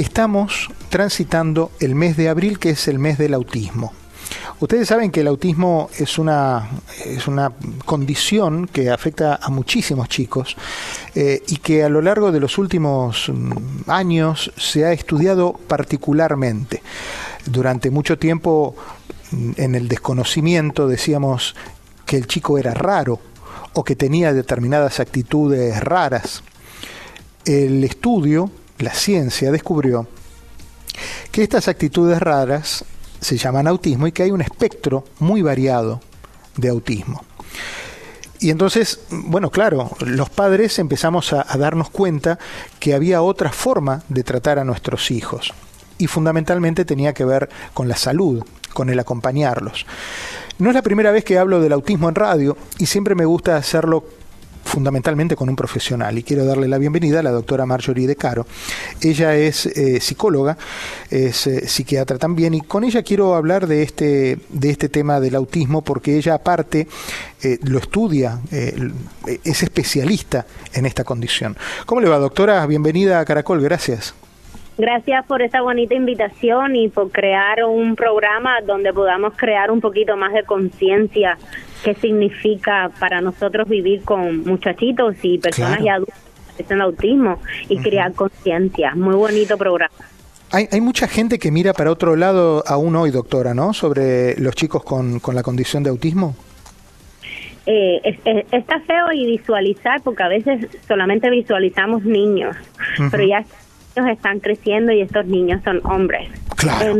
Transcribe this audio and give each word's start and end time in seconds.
Estamos 0.00 0.70
transitando 0.88 1.72
el 1.78 1.94
mes 1.94 2.16
de 2.16 2.30
abril, 2.30 2.58
que 2.58 2.70
es 2.70 2.88
el 2.88 2.98
mes 2.98 3.18
del 3.18 3.34
autismo. 3.34 3.92
Ustedes 4.58 4.88
saben 4.88 5.10
que 5.10 5.20
el 5.20 5.26
autismo 5.26 5.90
es 5.98 6.18
una, 6.18 6.70
es 7.04 7.28
una 7.28 7.52
condición 7.84 8.66
que 8.66 8.88
afecta 8.88 9.38
a 9.42 9.50
muchísimos 9.50 10.08
chicos 10.08 10.56
eh, 11.14 11.42
y 11.48 11.56
que 11.56 11.84
a 11.84 11.90
lo 11.90 12.00
largo 12.00 12.32
de 12.32 12.40
los 12.40 12.56
últimos 12.56 13.28
mm, 13.28 13.90
años 13.90 14.50
se 14.56 14.86
ha 14.86 14.92
estudiado 14.92 15.52
particularmente. 15.52 16.82
Durante 17.44 17.90
mucho 17.90 18.18
tiempo 18.18 18.74
mm, 19.32 19.50
en 19.58 19.74
el 19.74 19.86
desconocimiento 19.86 20.88
decíamos 20.88 21.54
que 22.06 22.16
el 22.16 22.26
chico 22.26 22.56
era 22.56 22.72
raro 22.72 23.20
o 23.74 23.84
que 23.84 23.96
tenía 23.96 24.32
determinadas 24.32 24.98
actitudes 24.98 25.78
raras. 25.84 26.42
El 27.44 27.84
estudio, 27.84 28.50
la 28.82 28.94
ciencia, 28.94 29.50
descubrió 29.50 30.06
que 31.30 31.42
estas 31.42 31.68
actitudes 31.68 32.20
raras 32.20 32.84
se 33.20 33.36
llaman 33.36 33.66
autismo 33.66 34.06
y 34.06 34.12
que 34.12 34.22
hay 34.22 34.30
un 34.30 34.40
espectro 34.40 35.04
muy 35.18 35.42
variado 35.42 36.00
de 36.56 36.68
autismo. 36.68 37.22
Y 38.40 38.50
entonces, 38.50 39.00
bueno, 39.10 39.50
claro, 39.50 39.90
los 40.00 40.30
padres 40.30 40.78
empezamos 40.78 41.34
a, 41.34 41.44
darnos 41.58 41.90
cuenta 41.90 42.38
que 42.78 42.94
había 42.94 43.20
otra 43.20 43.52
forma 43.52 44.02
de 44.08 44.24
tratar 44.24 44.58
a 44.58 44.64
nuestros 44.64 45.10
hijos. 45.10 45.52
Y 45.98 46.06
fundamentalmente 46.06 46.86
tenía 46.86 47.12
que 47.12 47.26
ver 47.26 47.50
con 47.74 47.86
la 47.86 47.96
salud, 47.96 48.42
con 48.72 48.88
el 48.88 48.98
acompañarlos. 48.98 49.84
No 50.58 50.70
es 50.70 50.74
la 50.74 50.82
primera 50.82 51.12
vez 51.12 51.22
que 51.22 51.38
hablo 51.38 51.60
del 51.60 51.74
autismo 51.74 52.08
en 52.08 52.14
radio 52.14 52.56
y 52.78 52.86
siempre 52.86 53.14
me 53.14 53.26
gusta 53.26 53.56
hacerlo 53.56 54.04
fundamentalmente 54.70 55.36
con 55.36 55.48
un 55.48 55.56
profesional. 55.56 56.16
Y 56.16 56.22
quiero 56.22 56.46
darle 56.46 56.68
la 56.68 56.78
bienvenida 56.78 57.20
a 57.20 57.22
la 57.22 57.32
doctora 57.32 57.66
Marjorie 57.66 58.06
De 58.06 58.16
Caro. 58.16 58.46
Ella 59.02 59.34
es 59.34 59.66
eh, 59.66 60.00
psicóloga, 60.00 60.56
es 61.10 61.46
eh, 61.46 61.66
psiquiatra 61.66 62.16
también, 62.18 62.54
y 62.54 62.60
con 62.60 62.84
ella 62.84 63.02
quiero 63.02 63.34
hablar 63.34 63.66
de 63.66 63.82
este, 63.82 64.38
de 64.48 64.70
este 64.70 64.88
tema 64.88 65.20
del 65.20 65.34
autismo, 65.34 65.82
porque 65.82 66.16
ella 66.16 66.34
aparte 66.34 66.86
eh, 67.42 67.58
lo 67.64 67.78
estudia, 67.78 68.38
es 68.50 69.62
especialista 69.62 70.46
en 70.72 70.86
esta 70.86 71.04
condición. 71.04 71.56
¿Cómo 71.86 72.00
le 72.00 72.08
va, 72.08 72.18
doctora? 72.18 72.64
Bienvenida 72.66 73.18
a 73.18 73.24
Caracol, 73.24 73.60
gracias. 73.60 74.14
Gracias 74.78 75.26
por 75.26 75.42
esta 75.42 75.60
bonita 75.60 75.94
invitación 75.94 76.74
y 76.74 76.88
por 76.88 77.10
crear 77.10 77.64
un 77.64 77.96
programa 77.96 78.60
donde 78.66 78.92
podamos 78.94 79.34
crear 79.36 79.70
un 79.70 79.80
poquito 79.80 80.16
más 80.16 80.32
de 80.32 80.44
conciencia 80.44 81.36
qué 81.82 81.94
significa 81.94 82.90
para 82.98 83.20
nosotros 83.20 83.68
vivir 83.68 84.02
con 84.02 84.44
muchachitos 84.44 85.16
y 85.22 85.38
personas 85.38 85.80
ya 85.82 85.94
adultas 85.94 86.18
que 86.56 86.64
tienen 86.64 86.82
autismo 86.82 87.40
y 87.68 87.78
crear 87.78 88.12
conciencia. 88.12 88.94
Muy 88.94 89.14
bonito 89.14 89.56
programa. 89.56 89.94
Hay, 90.52 90.68
hay, 90.72 90.80
mucha 90.80 91.06
gente 91.06 91.38
que 91.38 91.52
mira 91.52 91.72
para 91.72 91.92
otro 91.92 92.16
lado 92.16 92.64
aún 92.66 92.96
hoy, 92.96 93.10
doctora, 93.10 93.54
¿no? 93.54 93.72
Sobre 93.72 94.38
los 94.40 94.54
chicos 94.56 94.82
con, 94.82 95.20
con 95.20 95.36
la 95.36 95.42
condición 95.44 95.84
de 95.84 95.90
autismo. 95.90 96.34
Eh, 97.66 98.18
está 98.50 98.80
feo 98.80 99.12
y 99.12 99.26
visualizar 99.26 100.00
porque 100.02 100.22
a 100.24 100.28
veces 100.28 100.66
solamente 100.88 101.30
visualizamos 101.30 102.04
niños, 102.04 102.56
pero 103.12 103.24
ya 103.24 103.44
ellos 103.94 104.10
están 104.10 104.40
creciendo 104.40 104.92
y 104.92 105.02
estos 105.02 105.26
niños 105.26 105.62
son 105.62 105.80
hombres. 105.84 106.28
Claro 106.56 106.96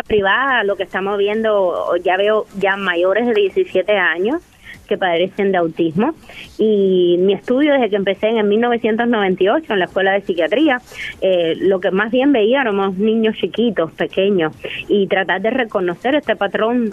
privada, 0.00 0.64
lo 0.64 0.76
que 0.76 0.84
estamos 0.84 1.18
viendo, 1.18 1.94
ya 2.02 2.16
veo 2.16 2.46
ya 2.58 2.76
mayores 2.76 3.26
de 3.26 3.34
17 3.34 3.92
años 3.92 4.40
que 4.88 4.96
padecen 4.96 5.52
de 5.52 5.58
autismo. 5.58 6.14
Y 6.58 7.16
mi 7.20 7.34
estudio 7.34 7.74
desde 7.74 7.90
que 7.90 7.96
empecé 7.96 8.28
en 8.28 8.48
1998 8.48 9.72
en 9.72 9.78
la 9.78 9.84
escuela 9.84 10.12
de 10.12 10.22
psiquiatría 10.22 10.80
eh, 11.20 11.54
lo 11.56 11.80
que 11.80 11.90
más 11.90 12.10
bien 12.10 12.32
veía 12.32 12.62
éramos 12.62 12.96
niños 12.96 13.36
chiquitos 13.36 13.92
pequeños 13.92 14.54
y 14.88 15.06
tratar 15.06 15.40
de 15.40 15.50
reconocer 15.50 16.14
este 16.14 16.36
patrón 16.36 16.90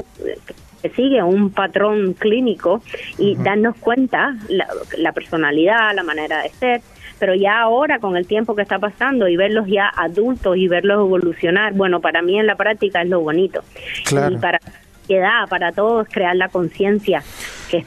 que 0.82 0.90
sigue 0.92 1.22
un 1.22 1.50
patrón 1.52 2.14
clínico 2.14 2.82
y 3.18 3.36
darnos 3.36 3.76
cuenta 3.78 4.36
la, 4.48 4.68
la 4.98 5.12
personalidad 5.12 5.94
la 5.94 6.04
manera 6.04 6.42
de 6.44 6.50
ser 6.50 6.82
pero 7.20 7.36
ya 7.36 7.62
ahora 7.62 8.00
con 8.00 8.16
el 8.18 8.26
tiempo 8.26 8.56
que 8.56 8.62
está 8.62 8.80
pasando 8.80 9.28
y 9.28 9.36
verlos 9.36 9.68
ya 9.68 9.92
adultos 9.96 10.58
y 10.58 10.68
verlos 10.68 11.06
evolucionar, 11.06 11.74
bueno, 11.74 12.00
para 12.00 12.22
mí 12.22 12.40
en 12.40 12.48
la 12.48 12.56
práctica 12.56 13.02
es 13.02 13.10
lo 13.10 13.20
bonito. 13.20 13.64
Y 14.10 14.38
para 14.38 14.60
la 15.08 15.48
para 15.50 15.72
todos, 15.72 16.08
crear 16.10 16.36
la 16.36 16.50
conciencia 16.50 17.24
que 17.70 17.84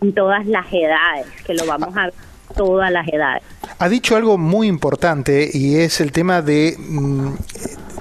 en 0.00 0.12
todas 0.12 0.44
las 0.46 0.66
edades, 0.72 1.26
que 1.46 1.54
lo 1.54 1.66
vamos 1.66 1.96
a 1.96 2.06
ver 2.06 2.14
todas 2.56 2.90
las 2.90 3.06
edades. 3.08 3.42
Ha 3.78 3.88
dicho 3.88 4.16
algo 4.16 4.38
muy 4.38 4.68
importante 4.68 5.48
y 5.52 5.76
es 5.76 6.00
el 6.00 6.12
tema 6.12 6.42
de, 6.42 6.76
mm, 6.78 7.34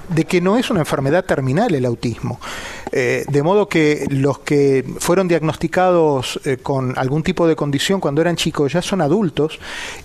de 0.10 0.26
que 0.26 0.42
no 0.42 0.58
es 0.58 0.70
una 0.70 0.82
enfermedad 0.82 1.26
terminal 1.26 1.74
el 1.74 1.86
autismo. 1.86 2.40
Eh, 2.96 3.26
de 3.28 3.42
modo 3.42 3.68
que 3.68 4.06
los 4.12 4.38
que 4.38 4.86
fueron 5.00 5.28
diagnosticados 5.28 6.40
eh, 6.46 6.58
con 6.58 6.96
algún 6.96 7.24
tipo 7.24 7.48
de 7.48 7.56
condición 7.56 8.00
cuando 8.00 8.22
eran 8.22 8.36
chicos 8.36 8.72
ya 8.74 8.84
son 8.84 9.02
adultos 9.02 9.58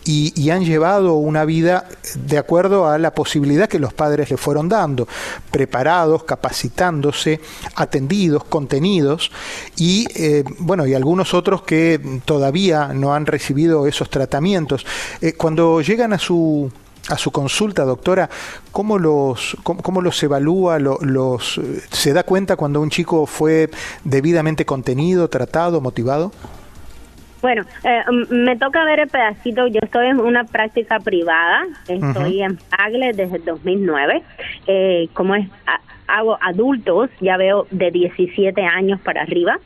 y, 0.07 0.49
han 0.49 0.65
llevado 0.65 1.17
una 1.17 1.45
vida 1.45 1.87
de 2.15 2.39
acuerdo 2.39 2.89
a 2.89 2.97
la 2.97 3.13
posibilidad 3.13 3.69
que 3.69 3.79
los 3.79 3.93
padres 3.93 4.31
le 4.31 4.39
fueron 4.39 4.71
dando, 4.71 5.07
preparados, 5.51 6.25
capacitándose, 6.25 7.43
atendidos, 7.75 8.45
contenidos 8.45 9.31
y 9.77 10.07
eh, 10.15 10.45
bueno, 10.61 10.87
y 10.87 10.95
algunos 10.95 11.35
otros 11.35 11.61
que 11.61 12.01
todavía 12.25 12.95
no 12.95 13.13
han 13.13 13.27
recibido 13.27 13.87
esos 13.87 14.09
tratamientos. 14.09 14.87
cuando 15.37 15.83
llegan 15.83 16.15
a 16.15 16.19
su 16.19 16.73
a 17.09 17.17
su 17.17 17.31
consulta, 17.31 17.85
doctora, 17.85 18.29
¿cómo 18.73 18.99
los, 18.99 19.57
cómo, 19.63 20.01
los 20.01 20.23
evalúa? 20.23 20.79
Los, 20.79 21.61
¿Se 21.91 22.13
da 22.13 22.23
cuenta 22.23 22.57
cuando 22.57 22.81
un 22.81 22.91
chico 22.91 23.27
fue 23.27 23.71
debidamente 24.05 24.65
contenido, 24.65 25.29
tratado, 25.29 25.81
motivado? 25.81 26.33
Bueno, 27.41 27.63
eh, 27.85 28.03
me 28.31 28.57
toca 28.57 28.85
ver 28.85 29.01
el 29.01 29.09
pedacito. 29.09 29.69
Yo 29.69 29.79
estoy 29.83 30.09
en 30.09 30.19
una 30.21 30.45
práctica 30.45 30.99
privada. 30.99 31.67
Estoy 31.87 32.43
en 32.43 32.57
Pagle 32.57 33.13
desde 33.13 33.37
el 33.37 33.45
2009. 33.45 34.23
Eh, 34.67 35.09
como 35.13 35.37
es, 35.37 35.49
hago 36.09 36.39
adultos, 36.41 37.11
ya 37.21 37.37
veo 37.37 37.67
de 37.71 37.91
17 37.91 38.61
años 38.65 38.99
para 39.01 39.23
arriba. 39.23 39.59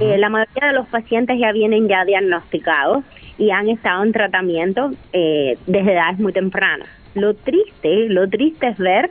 Eh, 0.00 0.18
la 0.18 0.28
mayoría 0.28 0.68
de 0.68 0.72
los 0.74 0.86
pacientes 0.86 1.38
ya 1.40 1.50
vienen 1.52 1.88
ya 1.88 2.04
diagnosticados 2.04 3.02
y 3.38 3.50
han 3.50 3.68
estado 3.68 4.02
en 4.02 4.12
tratamiento 4.12 4.90
eh, 5.12 5.58
desde 5.66 5.92
edades 5.92 6.18
muy 6.18 6.32
tempranas. 6.32 6.88
Lo 7.14 7.34
triste, 7.34 8.08
lo 8.08 8.28
triste 8.28 8.68
es 8.68 8.78
ver 8.78 9.10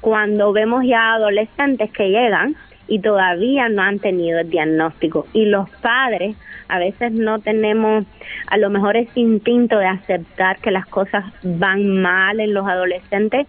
cuando 0.00 0.52
vemos 0.52 0.84
ya 0.84 1.14
adolescentes 1.14 1.90
que 1.92 2.10
llegan 2.10 2.56
y 2.86 3.00
todavía 3.00 3.68
no 3.68 3.82
han 3.82 3.98
tenido 3.98 4.40
el 4.40 4.50
diagnóstico 4.50 5.26
y 5.32 5.44
los 5.46 5.68
padres 5.82 6.36
a 6.68 6.78
veces 6.78 7.12
no 7.12 7.38
tenemos 7.40 8.04
a 8.46 8.58
lo 8.58 8.70
mejor 8.70 8.96
ese 8.96 9.20
instinto 9.20 9.78
de 9.78 9.86
aceptar 9.86 10.58
que 10.58 10.70
las 10.70 10.86
cosas 10.86 11.24
van 11.42 12.00
mal 12.00 12.40
en 12.40 12.54
los 12.54 12.66
adolescentes 12.66 13.46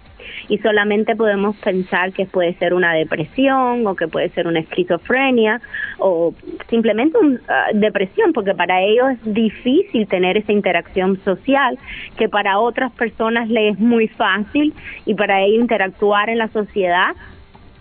y 0.47 0.57
solamente 0.59 1.15
podemos 1.15 1.55
pensar 1.57 2.13
que 2.13 2.25
puede 2.25 2.53
ser 2.55 2.73
una 2.73 2.93
depresión 2.93 3.85
o 3.87 3.95
que 3.95 4.07
puede 4.07 4.29
ser 4.29 4.47
una 4.47 4.59
esquizofrenia 4.59 5.61
o 5.97 6.33
simplemente 6.69 7.17
una 7.17 7.39
ah, 7.47 7.67
depresión 7.73 8.33
porque 8.33 8.53
para 8.53 8.81
ellos 8.81 9.07
es 9.11 9.33
difícil 9.33 10.07
tener 10.07 10.37
esa 10.37 10.51
interacción 10.51 11.19
social 11.23 11.77
que 12.17 12.29
para 12.29 12.59
otras 12.59 12.91
personas 12.93 13.49
les 13.49 13.73
es 13.73 13.79
muy 13.79 14.07
fácil 14.07 14.73
y 15.05 15.13
para 15.13 15.41
ellos 15.41 15.61
interactuar 15.61 16.29
en 16.29 16.37
la 16.37 16.47
sociedad 16.49 17.15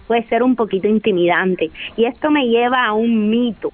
puede 0.06 0.25
ser 0.25 0.43
un 0.43 0.56
poquito 0.56 0.88
intimidante. 0.88 1.71
Y 1.97 2.06
esto 2.06 2.31
me 2.31 2.48
lleva 2.48 2.87
a 2.87 2.94
un 2.94 3.31
mito 3.31 3.71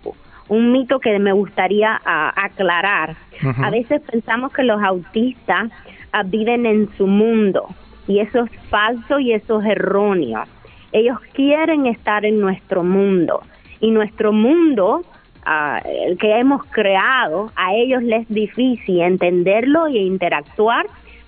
un 0.48 0.72
mito 0.72 0.98
que 1.00 1.18
me 1.18 1.32
gustaría 1.32 2.00
ah, 2.04 2.32
aclarar. 2.36 3.16
A 3.62 3.70
veces 3.70 4.00
pensamos 4.02 4.52
que 4.52 4.62
los 4.62 4.82
autistas 4.82 5.70
ah, 6.12 6.22
viven 6.24 6.66
en 6.66 6.88
su 6.96 7.06
mundo 7.06 7.68
y 8.06 8.20
eso 8.20 8.44
es 8.44 8.50
falso 8.68 9.18
y 9.18 9.32
eso 9.32 9.60
es 9.60 9.66
erróneo. 9.66 10.44
Ellos 10.92 11.18
quieren 11.32 11.86
estar 11.86 12.24
en 12.24 12.40
nuestro 12.40 12.84
mundo 12.84 13.42
y 13.80 13.90
nuestro 13.90 14.32
mundo, 14.32 15.02
ah, 15.44 15.80
el 15.84 16.16
que 16.18 16.38
hemos 16.38 16.64
creado, 16.66 17.50
a 17.56 17.74
ellos 17.74 18.02
les 18.02 18.22
es 18.22 18.28
difícil 18.28 19.00
entenderlo 19.00 19.86
e 19.86 19.98
interactuar, 19.98 20.86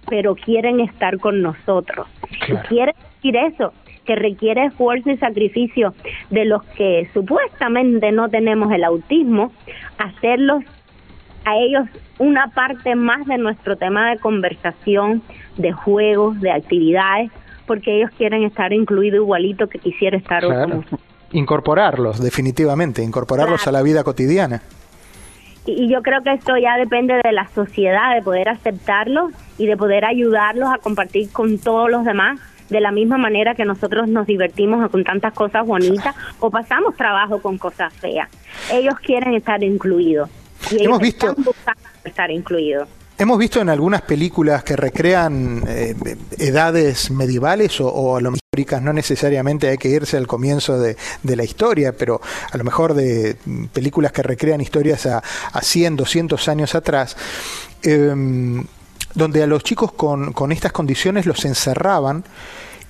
pero 0.09 0.35
quieren 0.37 0.81
estar 0.81 1.19
con 1.19 1.43
nosotros. 1.43 2.07
Y 2.49 2.55
quiere 2.69 2.95
decir 3.15 3.37
eso, 3.37 3.73
que 4.07 4.17
requiere 4.17 4.67
esfuerzo 4.67 5.11
y 5.11 5.17
sacrificio 5.19 5.95
de 6.31 6.45
los 6.45 6.63
que 6.77 7.09
supuestamente 7.13 8.13
no 8.13 8.29
tenemos 8.29 8.73
el 8.73 8.85
autismo, 8.85 9.53
hacerlos 9.99 10.65
a 11.45 11.57
ellos 11.57 11.89
una 12.19 12.49
parte 12.49 12.95
más 12.95 13.27
de 13.27 13.39
nuestro 13.39 13.77
tema 13.77 14.11
de 14.11 14.19
conversación, 14.19 15.23
de 15.57 15.73
juegos, 15.73 16.41
de 16.41 16.51
actividades, 16.51 17.31
porque 17.67 17.99
ellos 17.99 18.11
quieren 18.17 18.43
estar 18.45 18.73
incluidos 18.73 19.21
igualito 19.21 19.69
que 19.69 19.79
quisiera 19.79 20.17
estar 20.17 20.43
claro. 20.43 20.85
Incorporarlos, 21.33 22.23
definitivamente, 22.23 23.03
incorporarlos 23.03 23.67
a 23.67 23.73
la 23.73 23.83
vida 23.83 24.05
cotidiana. 24.05 24.63
Y, 25.67 25.89
yo 25.89 26.01
creo 26.03 26.23
que 26.23 26.33
esto 26.33 26.57
ya 26.57 26.77
depende 26.77 27.21
de 27.23 27.33
la 27.33 27.49
sociedad, 27.49 28.15
de 28.15 28.23
poder 28.23 28.49
aceptarlos 28.49 29.33
y 29.59 29.67
de 29.67 29.77
poder 29.77 30.05
ayudarlos 30.05 30.69
a 30.73 30.79
compartir 30.79 31.31
con 31.33 31.59
todos 31.59 31.91
los 31.91 32.05
demás 32.05 32.41
de 32.69 32.81
la 32.81 32.93
misma 32.93 33.19
manera 33.19 33.55
que 33.55 33.65
nosotros 33.65 34.09
nos 34.09 34.27
divertimos 34.27 34.91
con 34.91 35.05
tantas 35.05 35.33
cosas 35.33 35.67
bonitas 35.67 36.15
o 36.41 36.51
pasamos 36.51 36.97
trabajo 36.97 37.41
con 37.41 37.59
cosas 37.59 37.93
feas. 37.95 38.29
Ellos 38.73 38.95
quieren 39.01 39.35
estar 39.35 39.63
incluidos. 39.63 40.29
Y 40.71 40.77
ellos 40.77 40.87
Hemos 40.87 41.01
visto 41.01 41.29
están 41.29 41.45
buscando 41.45 41.89
estar 42.05 42.31
incluidos. 42.31 42.89
Hemos 43.19 43.39
visto 43.39 43.61
en 43.61 43.71
algunas 43.71 44.03
películas 44.03 44.63
que 44.63 44.77
recrean 44.77 45.63
eh, 45.67 45.95
edades 46.39 47.11
medievales 47.11 47.81
o, 47.81 47.89
o 47.89 48.17
a 48.17 48.21
lo 48.21 48.33
mejor 48.33 48.41
históricas, 48.57 48.83
no 48.83 48.93
necesariamente 48.93 49.69
hay 49.69 49.77
que 49.77 49.89
irse 49.89 50.17
al 50.17 50.27
comienzo 50.27 50.79
de, 50.79 50.97
de 51.23 51.37
la 51.37 51.45
historia, 51.45 51.93
pero 51.93 52.21
a 52.51 52.57
lo 52.57 52.65
mejor 52.65 52.95
de 52.95 53.37
mm, 53.45 53.67
películas 53.67 54.13
que 54.13 54.23
recrean 54.23 54.61
historias 54.61 55.05
a, 55.07 55.23
a 55.53 55.63
100, 55.63 55.97
200 55.97 56.49
años 56.49 56.75
atrás, 56.75 57.17
em, 57.83 58.65
donde 59.17 59.43
a 59.43 59.47
los 59.49 59.65
chicos 59.65 59.91
con, 59.93 60.33
con 60.33 60.53
estas 60.53 60.71
condiciones 60.71 61.27
los 61.27 61.45
encerraban 61.45 62.23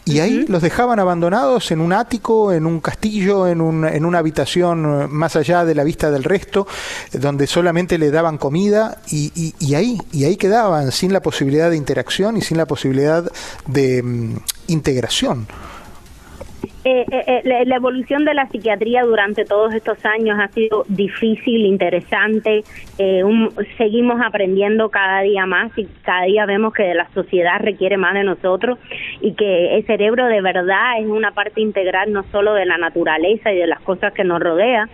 y 0.05 0.20
ahí 0.20 0.44
los 0.46 0.62
dejaban 0.62 1.00
abandonados 1.00 1.73
en 1.73 1.81
un 1.81 1.93
ático, 1.93 2.52
en 2.52 2.64
un 2.64 2.78
castillo, 2.81 3.49
en, 3.49 3.61
un, 3.61 3.84
en 3.84 4.05
una 4.05 4.19
habitación 4.19 5.02
eh, 5.02 5.06
más 5.08 5.34
allá 5.34 5.64
de 5.64 5.75
la 5.75 5.82
vista 5.82 6.12
del 6.12 6.23
resto, 6.23 6.69
eh, 7.12 7.19
donde 7.19 7.49
solamente 7.49 7.99
le 7.99 8.12
daban 8.12 8.38
comida 8.38 8.99
y, 9.11 9.32
y- 9.34 9.55
y 9.58 9.75
ahí, 9.75 10.00
y 10.12 10.23
ahí 10.25 10.37
quedaban, 10.37 10.93
sin 10.93 11.12
la 11.12 11.20
posibilidad 11.20 11.70
de 11.70 11.76
interacción 11.76 12.37
y 12.37 12.43
sin 12.43 12.56
la 12.56 12.67
posibilidad 12.67 13.25
de 13.67 14.00
mm, 14.05 14.37
integración. 14.69 15.49
Eh, 16.85 17.05
eh, 17.11 17.25
eh, 17.45 17.65
la, 17.67 17.77
evolución 17.77 18.25
de 18.25 18.35
la 18.35 18.47
psiquiatría 18.49 19.03
durante 19.05 19.45
todos 19.45 19.75
estos 19.75 20.05
años 20.05 20.39
ha 20.41 20.49
sido 20.49 20.85
difícil, 20.89 21.67
interesante. 21.67 22.63
eh, 22.99 23.25
un- 23.25 23.51
seguimos 23.77 24.21
aprendiendo 24.25 24.89
cada 24.91 25.21
día 25.23 25.47
más 25.47 25.71
y 25.77 25.87
cada 26.03 26.23
día 26.25 26.47
vemos 26.47 26.73
que 26.73 26.95
la 26.95 27.09
sociedad 27.11 27.59
requiere 27.61 27.97
más 27.97 28.15
de 28.15 28.25
nosotros 28.25 28.79
y 29.21 29.33
que 29.35 29.77
el 29.77 29.85
cerebro 29.87 30.27
de 30.27 30.41
verdad 30.41 30.99
es 31.01 31.07
una 31.07 31.33
parte 31.33 31.61
integral 31.61 32.13
no 32.13 32.23
solo 32.33 32.55
de 32.55 32.65
la 32.67 32.79
naturaleza 32.79 33.53
y 33.53 33.57
de 33.59 33.67
las 33.67 33.81
cosas 33.81 34.13
que 34.13 34.25
nos 34.25 34.41
rodea, 34.41 34.89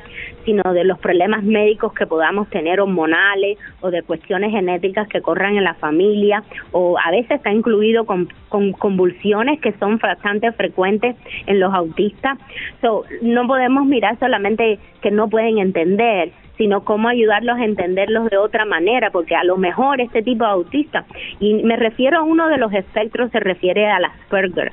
sino 0.44 0.72
de 0.72 0.84
los 0.84 0.98
problemas 0.98 1.42
médicos 1.44 1.92
que 1.94 2.06
podamos 2.06 2.48
tener 2.50 2.80
hormonales 2.80 3.58
o 3.80 3.90
de 3.90 4.02
cuestiones 4.02 4.50
genéticas 4.50 5.06
que 5.08 5.20
corran 5.20 5.56
en 5.56 5.64
la 5.64 5.74
familia 5.74 6.42
o 6.72 6.96
a 6.98 7.10
veces 7.12 7.32
está 7.32 7.52
incluido 7.52 8.04
con, 8.04 8.28
con 8.48 8.72
convulsiones 8.72 9.60
que 9.60 9.72
son 9.74 9.98
bastante 9.98 10.50
frecuentes 10.52 11.16
en 11.46 11.60
los 11.62 11.72
autistas. 11.72 12.38
So, 12.80 13.04
no 13.22 13.46
podemos 13.46 13.86
mirar 13.86 14.18
solamente 14.18 14.78
que 15.00 15.10
no 15.10 15.28
pueden 15.28 15.58
entender, 15.58 16.32
sino 16.58 16.84
cómo 16.84 17.08
ayudarlos 17.08 17.58
a 17.58 17.64
entenderlos 17.64 18.30
de 18.30 18.36
otra 18.36 18.64
manera, 18.64 19.10
porque 19.10 19.34
a 19.34 19.44
lo 19.44 19.56
mejor 19.56 20.00
este 20.00 20.22
tipo 20.22 20.44
de 20.44 20.50
autista, 20.50 21.04
y 21.40 21.62
me 21.62 21.76
refiero 21.76 22.18
a 22.18 22.22
uno 22.22 22.48
de 22.48 22.58
los 22.58 22.72
espectros, 22.72 23.30
se 23.30 23.40
refiere 23.40 23.88
al 23.88 24.04
Asperger. 24.04 24.72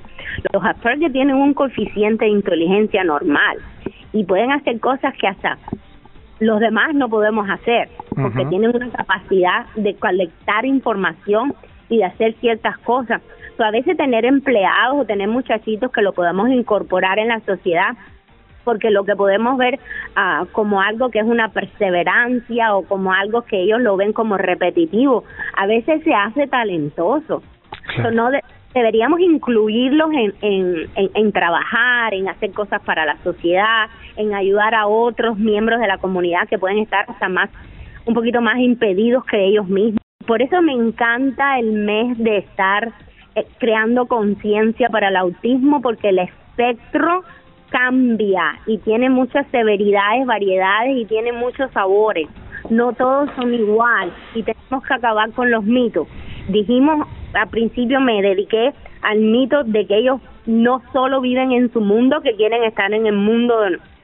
Los 0.54 0.64
Asperger 0.64 1.12
tienen 1.12 1.36
un 1.36 1.54
coeficiente 1.54 2.26
de 2.26 2.32
inteligencia 2.32 3.04
normal 3.04 3.58
y 4.14 4.24
pueden 4.26 4.52
hacer 4.52 4.80
cosas 4.80 5.14
que 5.20 5.28
hasta 5.28 5.58
los 6.40 6.60
demás 6.60 6.94
no 6.94 7.10
podemos 7.10 7.50
hacer, 7.50 7.90
porque 8.16 8.46
tienen 8.46 8.76
una 8.76 8.90
capacidad 8.92 9.66
de 9.76 9.96
colectar 9.96 10.66
información 10.66 11.54
y 11.90 11.98
de 11.98 12.06
hacer 12.06 12.34
ciertas 12.40 12.78
cosas. 12.80 13.22
A 13.64 13.72
veces 13.72 13.98
tener 13.98 14.26
empleados 14.26 15.02
o 15.02 15.06
tener 15.06 15.28
muchachitos 15.28 15.92
que 15.92 16.02
lo 16.02 16.14
podamos 16.14 16.50
incorporar 16.50 17.20
en 17.20 17.28
la 17.28 17.40
sociedad, 17.42 17.96
porque 18.64 18.90
lo 18.90 19.04
que 19.04 19.16
podemos 19.16 19.58
ver 19.58 19.80
ah, 20.16 20.46
como 20.52 20.82
algo 20.82 21.10
que 21.10 21.20
es 21.20 21.26
una 21.26 21.50
perseverancia 21.50 22.76
o 22.76 22.84
como 22.84 23.12
algo 23.14 23.42
que 23.42 23.62
ellos 23.62 23.82
lo 23.82 23.98
ven 23.98 24.14
como 24.14 24.38
repetitivo, 24.38 25.24
a 25.58 25.66
veces 25.66 26.04
se 26.04 26.14
hace 26.14 26.48
talentoso. 26.48 27.42
So, 28.02 28.12
no 28.12 28.30
de- 28.32 28.44
deberíamos 28.74 29.20
incluirlos 29.20 30.10
en, 30.14 30.34
en, 30.42 30.90
en, 30.96 31.10
en 31.14 31.32
trabajar, 31.32 32.14
en 32.14 32.30
hacer 32.30 32.52
cosas 32.52 32.82
para 32.84 33.06
la 33.06 33.18
sociedad, 33.24 33.88
en 34.16 34.34
ayudar 34.34 34.76
a 34.76 34.88
otros 34.88 35.38
miembros 35.38 35.80
de 35.80 35.88
la 35.88 35.98
comunidad 35.98 36.48
que 36.48 36.60
pueden 36.60 36.78
estar 36.80 37.06
hasta 37.10 37.28
más, 37.30 37.50
un 38.06 38.14
poquito 38.14 38.42
más 38.42 38.58
impedidos 38.60 39.26
que 39.26 39.44
ellos 39.44 39.68
mismos. 39.68 40.00
Por 40.28 40.42
eso 40.42 40.62
me 40.62 40.74
encanta 40.74 41.58
el 41.60 41.72
mes 41.72 42.18
de 42.20 42.38
estar 42.38 42.92
creando 43.58 44.08
conciencia 44.08 44.90
para 44.90 45.10
el 45.10 45.16
autismo, 45.16 45.82
porque 45.82 46.10
el 46.10 46.20
espectro 46.20 47.24
cambia 47.70 48.60
y 48.66 48.78
tiene 48.80 49.10
muchas 49.10 49.46
severidades, 49.52 50.26
variedades 50.26 50.98
y 50.98 51.06
tiene 51.06 51.32
muchos 51.32 51.72
sabores. 51.72 52.28
No 52.70 52.94
todos 52.94 53.30
son 53.36 53.54
igual 53.54 54.12
y 54.36 54.44
tenemos 54.44 54.84
que 54.86 54.94
acabar 54.94 55.32
con 55.32 55.50
los 55.52 55.64
mitos. 55.64 56.08
Dijimos 56.48 57.08
al 57.34 57.48
principio 57.50 58.00
me 58.00 58.22
dediqué 58.22 58.74
al 59.02 59.20
mito 59.20 59.64
de 59.64 59.86
que 59.86 59.98
ellos 59.98 60.20
no 60.46 60.82
solo 60.92 61.22
viven 61.22 61.52
en 61.52 61.72
su 61.72 61.80
mundo, 61.80 62.22
que 62.22 62.36
quieren 62.36 62.64
estar 62.64 62.92
en 62.92 63.06
el 63.06 63.16
mundo 63.16 63.56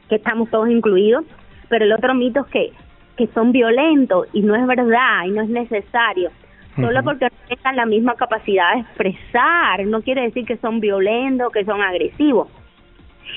que 0.10 0.16
estamos 0.16 0.50
todos 0.52 0.70
incluidos, 0.70 1.26
pero 1.70 1.86
el 1.86 1.92
otro 1.92 2.14
mito 2.14 2.42
es 2.42 2.48
que 2.48 2.72
que 3.18 3.28
son 3.28 3.52
violentos 3.52 4.28
y 4.34 4.42
no 4.42 4.56
es 4.56 4.68
verdad 4.68 5.26
y 5.26 5.32
no 5.32 5.42
es 5.42 5.50
necesario. 5.50 6.32
Solo 6.76 7.04
porque 7.04 7.26
no 7.26 7.56
tengan 7.56 7.76
la 7.78 7.86
misma 7.86 8.16
capacidad 8.16 8.74
de 8.74 8.82
expresar, 8.82 9.86
no 9.86 10.02
quiere 10.02 10.24
decir 10.24 10.46
que 10.46 10.58
son 10.58 10.80
violentos, 10.82 11.52
que 11.52 11.64
son 11.64 11.82
agresivos. 11.82 12.50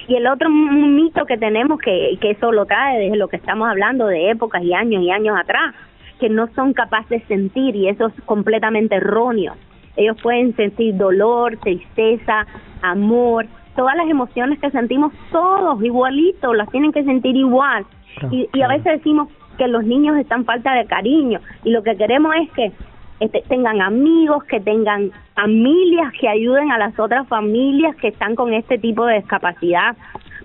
Y 0.08 0.16
el 0.16 0.26
otro 0.26 0.50
mito 0.50 1.24
que 1.24 1.38
tenemos, 1.38 1.78
que, 1.80 2.18
que 2.20 2.32
eso 2.32 2.52
lo 2.52 2.66
trae 2.66 2.98
desde 2.98 3.16
lo 3.16 3.28
que 3.28 3.36
estamos 3.36 3.68
hablando 3.68 4.06
de 4.06 4.30
épocas 4.30 4.62
y 4.62 4.74
años 4.74 5.02
y 5.02 5.10
años 5.10 5.38
atrás, 5.38 5.74
que 6.18 6.28
no 6.28 6.48
son 6.54 6.72
capaces 6.72 7.08
de 7.08 7.26
sentir 7.26 7.76
y 7.76 7.88
eso 7.88 8.06
es 8.06 8.24
completamente 8.24 8.96
erróneo. 8.96 9.54
Ellos 9.96 10.16
pueden 10.22 10.54
sentir 10.56 10.96
dolor, 10.96 11.56
tristeza, 11.58 12.46
amor, 12.82 13.46
todas 13.76 13.96
las 13.96 14.08
emociones 14.08 14.58
que 14.58 14.70
sentimos 14.70 15.12
todos 15.30 15.82
igualitos, 15.82 16.56
las 16.56 16.68
tienen 16.70 16.92
que 16.92 17.04
sentir 17.04 17.36
igual. 17.36 17.84
Y, 18.30 18.48
y 18.52 18.62
a 18.62 18.68
veces 18.68 18.98
decimos 18.98 19.28
que 19.58 19.68
los 19.68 19.84
niños 19.84 20.16
están 20.16 20.44
falta 20.44 20.72
de 20.74 20.86
cariño 20.86 21.40
y 21.64 21.70
lo 21.70 21.82
que 21.82 21.96
queremos 21.96 22.34
es 22.36 22.50
que 22.52 22.72
este, 23.20 23.42
tengan 23.48 23.80
amigos, 23.80 24.44
que 24.44 24.60
tengan 24.60 25.10
familias 25.34 26.12
que 26.20 26.28
ayuden 26.28 26.70
a 26.72 26.78
las 26.78 26.98
otras 26.98 27.26
familias 27.28 27.96
que 27.96 28.08
están 28.08 28.34
con 28.34 28.52
este 28.54 28.78
tipo 28.78 29.04
de 29.06 29.16
discapacidad, 29.16 29.96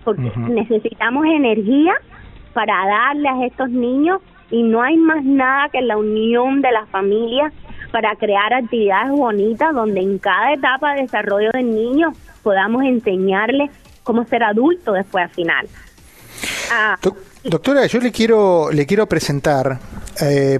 porque 0.03 0.31
necesitamos 0.49 1.25
energía 1.25 1.93
para 2.53 2.73
darle 2.85 3.29
a 3.29 3.45
estos 3.45 3.69
niños 3.69 4.21
y 4.51 4.61
no 4.63 4.81
hay 4.81 4.97
más 4.97 5.23
nada 5.23 5.69
que 5.69 5.81
la 5.81 5.97
unión 5.97 6.61
de 6.61 6.71
las 6.71 6.87
familias 6.89 7.53
para 7.91 8.15
crear 8.15 8.53
actividades 8.53 9.11
bonitas 9.11 9.73
donde 9.73 10.01
en 10.01 10.17
cada 10.19 10.53
etapa 10.53 10.93
de 10.93 11.03
desarrollo 11.03 11.49
del 11.53 11.73
niño 11.73 12.11
podamos 12.43 12.83
enseñarles 12.83 13.71
cómo 14.03 14.25
ser 14.25 14.43
adulto 14.43 14.93
después 14.93 15.23
al 15.23 15.29
final. 15.31 15.67
Ah, 16.71 16.97
Doc- 17.01 17.17
Doctora, 17.45 17.85
yo 17.87 17.99
le 17.99 18.11
quiero, 18.11 18.71
le 18.71 18.85
quiero 18.85 19.05
presentar 19.07 19.77
eh, 20.21 20.57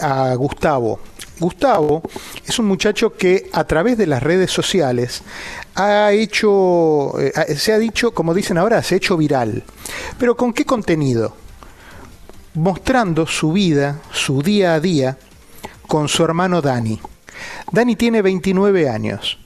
a 0.00 0.34
Gustavo. 0.34 0.98
Gustavo 1.40 2.02
es 2.46 2.58
un 2.58 2.66
muchacho 2.66 3.14
que 3.14 3.48
a 3.52 3.64
través 3.64 3.98
de 3.98 4.06
las 4.06 4.22
redes 4.22 4.50
sociales 4.50 5.22
ha 5.74 6.12
hecho, 6.12 7.18
eh, 7.18 7.56
se 7.56 7.72
ha 7.72 7.78
dicho, 7.78 8.12
como 8.12 8.34
dicen 8.34 8.58
ahora, 8.58 8.82
se 8.82 8.94
ha 8.94 8.98
hecho 8.98 9.16
viral. 9.16 9.64
Pero 10.18 10.36
¿con 10.36 10.52
qué 10.52 10.64
contenido? 10.64 11.34
Mostrando 12.54 13.26
su 13.26 13.52
vida, 13.52 14.00
su 14.12 14.42
día 14.42 14.74
a 14.74 14.80
día, 14.80 15.18
con 15.88 16.08
su 16.08 16.24
hermano 16.24 16.62
Dani. 16.62 17.00
Dani 17.72 17.96
tiene 17.96 18.22
29 18.22 18.88
años. 18.88 19.38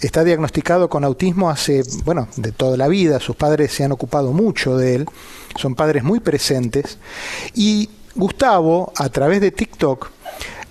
Está 0.00 0.24
diagnosticado 0.24 0.88
con 0.88 1.04
autismo 1.04 1.50
hace, 1.50 1.82
bueno, 2.04 2.28
de 2.36 2.52
toda 2.52 2.76
la 2.76 2.88
vida. 2.88 3.20
Sus 3.20 3.36
padres 3.36 3.72
se 3.72 3.84
han 3.84 3.92
ocupado 3.92 4.32
mucho 4.32 4.76
de 4.76 4.94
él. 4.94 5.06
Son 5.56 5.74
padres 5.74 6.02
muy 6.02 6.20
presentes. 6.20 6.98
Y 7.54 7.90
Gustavo, 8.14 8.92
a 8.96 9.08
través 9.08 9.40
de 9.40 9.50
TikTok, 9.50 10.10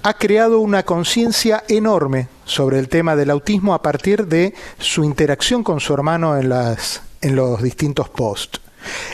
ha 0.04 0.14
creado 0.14 0.60
una 0.60 0.84
conciencia 0.84 1.64
enorme 1.68 2.28
sobre 2.46 2.80
el 2.80 2.90
tema 2.90 3.16
del 3.16 3.30
autismo 3.30 3.74
a 3.74 3.82
partir 3.82 4.28
de 4.28 4.54
su 4.80 5.04
interacción 5.04 5.64
con 5.64 5.80
su 5.80 5.94
hermano 5.94 6.38
en, 6.38 6.50
las, 6.50 7.02
en 7.22 7.36
los 7.36 7.62
distintos 7.62 8.10
posts. 8.10 8.62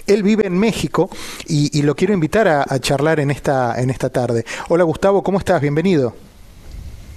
Él 0.05 0.21
vive 0.21 0.45
en 0.45 0.57
México 0.57 1.09
y, 1.47 1.81
lo 1.81 1.95
quiero 1.95 2.13
invitar 2.13 2.47
a, 2.47 2.65
a 2.67 2.79
charlar 2.79 3.19
en 3.19 3.31
esta, 3.31 3.81
en 3.81 3.89
esta 3.89 4.09
tarde. 4.09 4.45
Hola 4.69 4.83
Gustavo, 4.83 5.23
¿cómo 5.23 5.39
estás? 5.39 5.59
Bienvenido. 5.59 6.13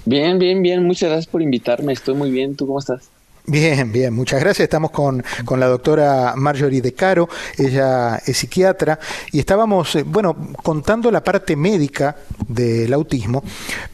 Bien, 0.06 0.38
bien, 0.38 0.62
bien. 0.62 0.84
Muchas 0.84 1.10
gracias 1.10 1.26
por 1.26 1.42
invitarme. 1.42 1.92
Estoy 1.92 2.14
muy 2.14 2.30
bien. 2.30 2.56
¿Tú 2.56 2.66
cómo 2.66 2.78
estás? 2.78 3.10
Bien, 3.50 3.90
bien, 3.90 4.12
muchas 4.12 4.40
gracias. 4.40 4.64
Estamos 4.64 4.90
con, 4.90 5.24
con 5.46 5.58
la 5.58 5.68
doctora 5.68 6.34
Marjorie 6.36 6.82
De 6.82 6.92
Caro, 6.92 7.30
ella 7.56 8.20
es 8.26 8.36
psiquiatra, 8.36 8.98
y 9.32 9.38
estábamos, 9.38 9.94
eh, 9.94 10.02
bueno, 10.02 10.36
contando 10.62 11.10
la 11.10 11.24
parte 11.24 11.56
médica 11.56 12.14
del 12.46 12.92
autismo, 12.92 13.42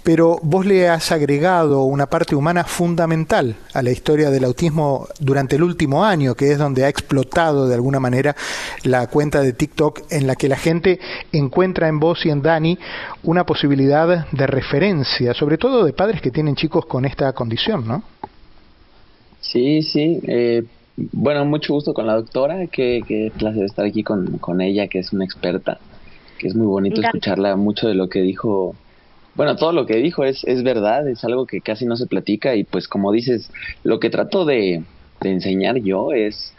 pero 0.02 0.40
vos 0.42 0.66
le 0.66 0.88
has 0.88 1.12
agregado 1.12 1.84
una 1.84 2.06
parte 2.06 2.34
humana 2.34 2.64
fundamental 2.64 3.54
a 3.72 3.82
la 3.82 3.92
historia 3.92 4.28
del 4.30 4.42
autismo 4.42 5.06
durante 5.20 5.54
el 5.54 5.62
último 5.62 6.04
año, 6.04 6.34
que 6.34 6.50
es 6.50 6.58
donde 6.58 6.84
ha 6.84 6.88
explotado 6.88 7.68
de 7.68 7.76
alguna 7.76 8.00
manera 8.00 8.34
la 8.82 9.06
cuenta 9.06 9.40
de 9.40 9.52
TikTok 9.52 10.10
en 10.10 10.26
la 10.26 10.34
que 10.34 10.48
la 10.48 10.56
gente 10.56 10.98
encuentra 11.30 11.86
en 11.86 12.00
vos 12.00 12.26
y 12.26 12.30
en 12.30 12.42
Dani 12.42 12.76
una 13.22 13.46
posibilidad 13.46 14.26
de 14.32 14.46
referencia, 14.48 15.32
sobre 15.32 15.58
todo 15.58 15.84
de 15.84 15.92
padres 15.92 16.20
que 16.20 16.32
tienen 16.32 16.56
chicos 16.56 16.86
con 16.86 17.04
esta 17.04 17.32
condición, 17.34 17.86
¿no? 17.86 18.02
Sí, 19.52 19.82
sí. 19.82 20.20
Eh, 20.26 20.64
bueno, 20.96 21.44
mucho 21.44 21.74
gusto 21.74 21.94
con 21.94 22.06
la 22.06 22.14
doctora. 22.14 22.66
Qué, 22.66 23.02
qué 23.06 23.32
placer 23.36 23.64
estar 23.64 23.84
aquí 23.84 24.02
con, 24.02 24.38
con 24.38 24.60
ella, 24.60 24.88
que 24.88 24.98
es 24.98 25.12
una 25.12 25.24
experta. 25.24 25.78
Que 26.38 26.48
es 26.48 26.54
muy 26.54 26.66
bonito 26.66 27.00
escucharla. 27.00 27.56
Mucho 27.56 27.88
de 27.88 27.94
lo 27.94 28.08
que 28.08 28.20
dijo 28.20 28.74
bueno, 29.34 29.56
todo 29.56 29.72
lo 29.72 29.86
que 29.86 29.96
dijo 29.96 30.24
es, 30.24 30.44
es 30.44 30.62
verdad, 30.62 31.08
es 31.08 31.24
algo 31.24 31.46
que 31.46 31.60
casi 31.60 31.86
no 31.86 31.96
se 31.96 32.06
platica 32.06 32.54
y 32.54 32.62
pues 32.62 32.86
como 32.86 33.10
dices, 33.10 33.50
lo 33.82 33.98
que 33.98 34.10
trato 34.10 34.44
de, 34.44 34.84
de 35.20 35.30
enseñar 35.30 35.78
yo 35.78 36.12
es, 36.12 36.54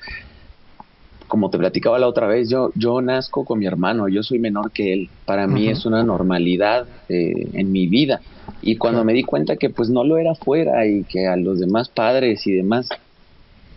como 1.28 1.50
te 1.50 1.58
platicaba 1.58 2.00
la 2.00 2.08
otra 2.08 2.28
vez, 2.28 2.50
yo, 2.50 2.72
yo 2.76 3.02
nazco 3.02 3.46
con 3.46 3.60
mi 3.60 3.66
hermano, 3.66 4.10
yo 4.10 4.24
soy 4.24 4.40
menor 4.40 4.72
que 4.72 4.92
él, 4.92 5.10
para 5.26 5.48
mí 5.48 5.70
es 5.70 5.86
una 5.86 6.04
normalidad 6.04 6.86
eh, 7.08 7.48
en 7.54 7.72
mi 7.72 7.88
vida 7.88 8.22
y 8.62 8.78
cuando 8.78 9.04
me 9.04 9.14
di 9.14 9.24
cuenta 9.24 9.58
que 9.58 9.70
pues 9.70 9.90
no 9.90 10.04
lo 10.04 10.18
era 10.18 10.36
fuera 10.36 10.86
y 10.86 11.04
que 11.04 11.28
a 11.28 11.36
los 11.36 11.60
demás 11.60 11.90
padres 11.90 12.46
y 12.48 12.54
demás 12.54 12.90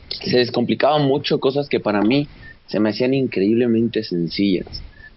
se 0.08 0.37
les 0.37 0.50
complicaba 0.50 0.98
mucho 0.98 1.40
cosas 1.40 1.68
que 1.68 1.80
para 1.80 2.00
mí 2.02 2.28
se 2.66 2.80
me 2.80 2.90
hacían 2.90 3.14
increíblemente 3.14 4.02
sencillas, 4.02 4.66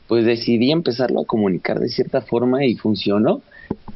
pues 0.08 0.26
decidí 0.26 0.72
empezarlo 0.72 1.22
a 1.22 1.26
comunicar 1.26 1.80
de 1.80 1.90
cierta 1.90 2.22
forma 2.22 2.66
y 2.66 2.76
funcionó. 2.76 3.42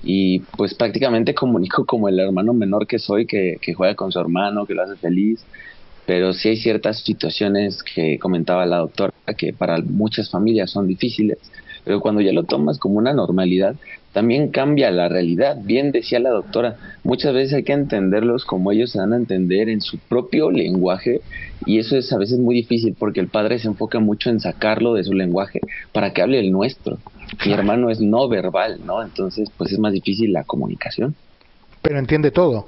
Y 0.08 0.40
pues 0.56 0.76
prácticamente 0.76 1.34
comunico 1.34 1.86
como 1.86 2.08
el 2.10 2.20
hermano 2.20 2.54
menor 2.54 2.86
que 2.86 3.00
soy, 3.00 3.26
que, 3.26 3.58
que, 3.60 3.74
juega 3.74 3.96
con 3.96 4.12
su 4.12 4.20
hermano, 4.20 4.68
que 4.68 4.76
lo 4.76 4.84
hace 4.84 4.96
feliz, 4.98 5.44
pero 6.06 6.32
sí 6.34 6.50
hay 6.50 6.58
ciertas 6.58 7.00
situaciones 7.00 7.82
que 7.82 8.20
comentaba 8.20 8.66
la 8.66 8.78
doctora 8.78 9.12
que 9.36 9.52
para 9.52 9.80
muchas 9.82 10.30
familias 10.30 10.70
son 10.70 10.88
difíciles, 10.88 11.40
pero 11.86 12.02
cuando 12.02 12.20
ya 12.20 12.34
lo 12.34 12.44
tomas 12.44 12.80
como 12.80 12.98
una 12.98 13.14
normalidad, 13.14 13.76
también 14.12 14.50
cambia 14.50 14.92
la 14.92 15.08
realidad. 15.08 15.58
Bien 15.62 15.92
decía 15.92 16.20
la 16.20 16.32
doctora, 16.32 16.78
muchas 17.04 17.34
veces 17.34 17.54
hay 17.54 17.64
que 17.64 17.74
entenderlos 17.74 18.44
como 18.44 18.72
ellos 18.72 18.92
se 18.92 19.00
dan 19.00 19.14
a 19.14 19.18
entender 19.18 19.70
en 19.70 19.82
su 19.82 20.00
propio 20.00 20.52
lenguaje 20.52 21.22
y 21.66 21.80
eso 21.80 21.96
es 21.96 22.12
a 22.12 22.18
veces 22.18 22.40
muy 22.40 22.56
difícil 22.56 22.96
porque 22.98 23.20
el 23.20 23.28
padre 23.28 23.60
se 23.60 23.68
enfoca 23.68 24.00
mucho 24.00 24.30
en 24.30 24.40
sacarlo 24.40 24.94
de 24.96 25.04
su 25.04 25.14
lenguaje 25.14 25.62
para 25.92 26.12
que 26.12 26.22
hable 26.22 26.40
el 26.40 26.52
nuestro. 26.52 26.98
Mi 27.46 27.54
hermano 27.54 27.90
es 27.90 28.02
no 28.02 28.28
verbal, 28.28 28.80
¿no? 28.86 29.04
Entonces, 29.04 29.50
pues 29.58 29.72
es 29.72 29.80
más 29.80 29.94
difícil 29.94 30.34
la 30.34 30.44
comunicación. 30.44 31.16
Pero 31.82 32.00
entiende 32.00 32.32
todo. 32.32 32.68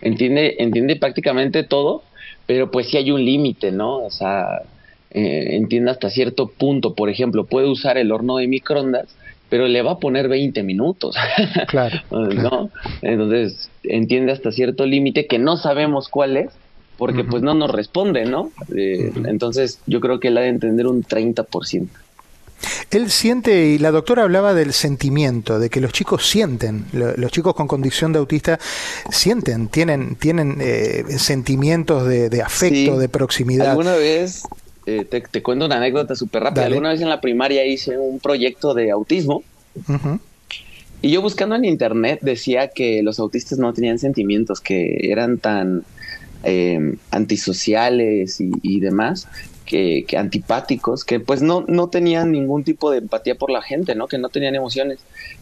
Entiende, 0.00 0.56
entiende 0.58 0.96
prácticamente 0.96 1.64
todo, 1.64 2.02
pero 2.46 2.70
pues 2.70 2.88
sí 2.88 2.96
hay 2.96 3.10
un 3.10 3.24
límite, 3.24 3.72
¿no? 3.72 3.98
O 3.98 4.10
sea, 4.10 4.62
eh, 5.10 5.56
entiende 5.56 5.90
hasta 5.90 6.10
cierto 6.10 6.48
punto. 6.48 6.94
Por 6.94 7.10
ejemplo, 7.10 7.44
puede 7.44 7.68
usar 7.68 7.98
el 7.98 8.12
horno 8.12 8.36
de 8.36 8.48
microondas 8.48 9.08
pero 9.50 9.66
le 9.66 9.82
va 9.82 9.92
a 9.92 9.98
poner 9.98 10.28
20 10.28 10.62
minutos. 10.62 11.16
Claro. 11.68 12.00
¿No? 12.10 12.70
Entonces, 13.02 13.68
entiende 13.82 14.32
hasta 14.32 14.50
cierto 14.50 14.86
límite 14.86 15.26
que 15.26 15.38
no 15.38 15.56
sabemos 15.56 16.08
cuál 16.08 16.36
es, 16.36 16.50
porque 16.96 17.24
pues 17.24 17.42
no 17.42 17.54
nos 17.54 17.70
responde, 17.70 18.24
¿no? 18.24 18.50
Eh, 18.74 19.12
entonces, 19.26 19.80
yo 19.86 20.00
creo 20.00 20.20
que 20.20 20.28
él 20.28 20.38
ha 20.38 20.42
de 20.42 20.48
entender 20.48 20.86
un 20.86 21.02
30%. 21.02 21.88
Él 22.90 23.10
siente, 23.10 23.68
y 23.68 23.78
la 23.78 23.90
doctora 23.90 24.22
hablaba 24.22 24.52
del 24.52 24.72
sentimiento, 24.72 25.58
de 25.58 25.70
que 25.70 25.80
los 25.80 25.92
chicos 25.92 26.28
sienten, 26.28 26.84
los 26.92 27.30
chicos 27.32 27.54
con 27.54 27.66
condición 27.66 28.12
de 28.12 28.18
autista 28.18 28.58
sienten, 29.10 29.68
tienen, 29.68 30.16
tienen 30.16 30.58
eh, 30.60 31.04
sentimientos 31.16 32.06
de, 32.06 32.42
afecto, 32.42 32.98
de 32.98 33.08
proximidad. 33.08 33.70
¿Alguna 33.70 33.94
vez 33.94 34.42
eh, 34.86 35.04
te, 35.04 35.42
cuento 35.42 35.66
una 35.66 35.76
anécdota 35.76 36.14
súper 36.14 36.42
rápida. 36.42 36.66
Alguna 36.66 36.90
vez 36.90 37.00
en 37.00 37.08
la 37.08 37.20
primaria 37.20 37.66
hice 37.66 37.98
un 37.98 38.18
proyecto 38.18 38.74
de 38.74 38.90
autismo. 38.90 39.42
Y 41.02 41.10
yo 41.10 41.22
buscando 41.22 41.54
en 41.54 41.64
internet 41.64 42.20
decía 42.22 42.68
que 42.68 43.02
los 43.02 43.18
autistas 43.18 43.58
no 43.58 43.72
tenían 43.72 43.98
sentimientos, 43.98 44.60
que 44.60 45.10
eran 45.10 45.38
tan 45.38 45.84
em, 46.42 46.96
antisociales 47.10 48.38
y, 48.40 48.80
demás, 48.80 49.28
que, 49.64 50.04
antipáticos, 50.16 51.04
que 51.04 51.20
pues 51.20 51.40
no, 51.42 51.64
no 51.68 51.88
tenían 51.88 52.32
ningún 52.32 52.64
tipo 52.64 52.90
de 52.90 52.98
empatía 52.98 53.34
por 53.34 53.50
la 53.50 53.62
gente, 53.62 53.94
¿no? 53.94 54.08
Que 54.08 54.18
no 54.18 54.28
tenían 54.28 54.54
emociones. 54.54 54.98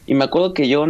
Y 0.06 0.14
me 0.14 0.24
acuerdo 0.24 0.52
que 0.52 0.68
yo, 0.68 0.86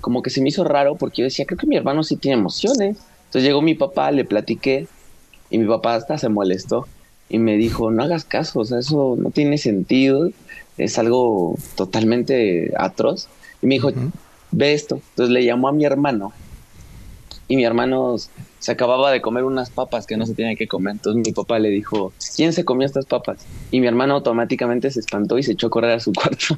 como 0.00 0.22
que 0.22 0.30
se 0.30 0.40
me 0.40 0.48
hizo 0.48 0.64
raro 0.64 0.96
porque 0.96 1.22
yo 1.22 1.24
decía, 1.24 1.44
creo 1.46 1.58
que 1.58 1.66
mi 1.66 1.76
hermano 1.76 2.02
sí 2.02 2.16
tiene 2.16 2.38
emociones. 2.38 2.98
Entonces 3.26 3.44
llegó 3.44 3.62
mi 3.62 3.74
papá, 3.74 4.12
le 4.12 4.24
platiqué 4.24 4.86
y 5.50 5.58
mi 5.58 5.66
papá 5.66 5.94
hasta 5.94 6.18
se 6.18 6.28
molestó 6.28 6.86
y 7.34 7.38
me 7.38 7.56
dijo, 7.56 7.90
no 7.90 8.04
hagas 8.04 8.24
caso, 8.24 8.60
o 8.60 8.64
sea, 8.64 8.78
eso 8.78 9.16
no 9.18 9.32
tiene 9.32 9.58
sentido, 9.58 10.30
es 10.78 11.00
algo 11.00 11.56
totalmente 11.74 12.72
atroz. 12.78 13.26
Y 13.60 13.66
me 13.66 13.74
dijo, 13.74 13.90
ve 14.52 14.72
esto. 14.72 15.00
Entonces 15.10 15.32
le 15.32 15.44
llamó 15.44 15.66
a 15.66 15.72
mi 15.72 15.84
hermano 15.84 16.32
y 17.48 17.56
mi 17.56 17.64
hermano 17.64 18.14
se 18.60 18.70
acababa 18.70 19.10
de 19.10 19.20
comer 19.20 19.42
unas 19.42 19.68
papas 19.70 20.06
que 20.06 20.16
no 20.16 20.26
se 20.26 20.34
tenía 20.34 20.54
que 20.54 20.68
comer. 20.68 20.92
Entonces 20.92 21.26
mi 21.26 21.32
papá 21.32 21.58
le 21.58 21.70
dijo, 21.70 22.12
¿quién 22.36 22.52
se 22.52 22.64
comió 22.64 22.86
estas 22.86 23.06
papas? 23.06 23.44
Y 23.72 23.80
mi 23.80 23.88
hermano 23.88 24.14
automáticamente 24.14 24.92
se 24.92 25.00
espantó 25.00 25.36
y 25.36 25.42
se 25.42 25.54
echó 25.54 25.66
a 25.66 25.70
correr 25.70 25.90
a 25.90 25.98
su 25.98 26.12
cuarto. 26.14 26.56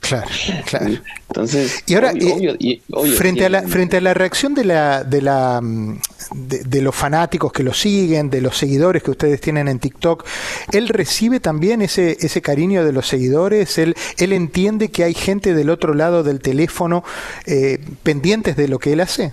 Claro, 0.00 0.28
claro. 0.66 0.94
Entonces, 1.28 1.82
y 1.86 1.94
ahora, 1.94 2.12
eh, 2.12 2.80
frente, 3.16 3.44
a 3.44 3.48
la, 3.48 3.62
frente 3.62 3.96
a 3.96 4.00
la 4.00 4.14
reacción 4.14 4.54
de, 4.54 4.64
la, 4.64 5.04
de, 5.04 5.20
la, 5.20 5.60
mm, 5.60 5.98
de, 6.34 6.82
los 6.82 6.94
fanáticos 6.94 7.52
que 7.52 7.62
lo 7.62 7.74
siguen, 7.74 8.30
de 8.30 8.40
los 8.40 8.56
seguidores 8.56 9.02
que 9.02 9.10
ustedes 9.10 9.40
tienen 9.40 9.68
en 9.68 9.78
TikTok, 9.78 10.24
¿él 10.72 10.88
recibe 10.88 11.40
también 11.40 11.82
ese, 11.82 12.16
ese 12.20 12.40
cariño 12.40 12.84
de 12.84 12.92
los 12.92 13.08
seguidores? 13.08 13.78
¿Él, 13.78 13.94
él 14.18 14.32
entiende 14.32 14.90
que 14.90 15.04
hay 15.04 15.14
gente 15.14 15.54
del 15.54 15.70
otro 15.70 15.94
lado 15.94 16.22
del 16.22 16.40
teléfono 16.40 17.02
eh, 17.46 17.78
pendientes 18.02 18.56
de 18.56 18.68
lo 18.68 18.78
que 18.78 18.92
él 18.92 19.00
hace? 19.00 19.32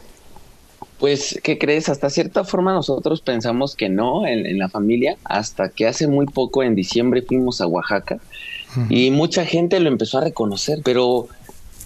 Pues, 1.00 1.40
¿qué 1.44 1.58
crees? 1.58 1.90
Hasta 1.90 2.10
cierta 2.10 2.46
forma 2.46 2.74
nosotros 2.74 3.22
pensamos 3.22 3.76
que 3.76 3.90
no 3.90 4.26
en, 4.26 4.46
en 4.46 4.58
la 4.58 4.70
familia, 4.70 5.18
hasta 5.24 5.70
que 5.70 5.86
hace 5.86 6.08
muy 6.08 6.26
poco, 6.26 6.64
en 6.64 6.76
diciembre, 6.76 7.22
fuimos 7.22 7.62
a 7.62 7.68
Oaxaca 7.68 8.20
y 8.90 9.12
mucha 9.12 9.46
gente 9.46 9.80
lo 9.80 9.90
empezó 9.90 10.18
a 10.20 10.22
reconocer, 10.22 10.80
pero 10.84 11.28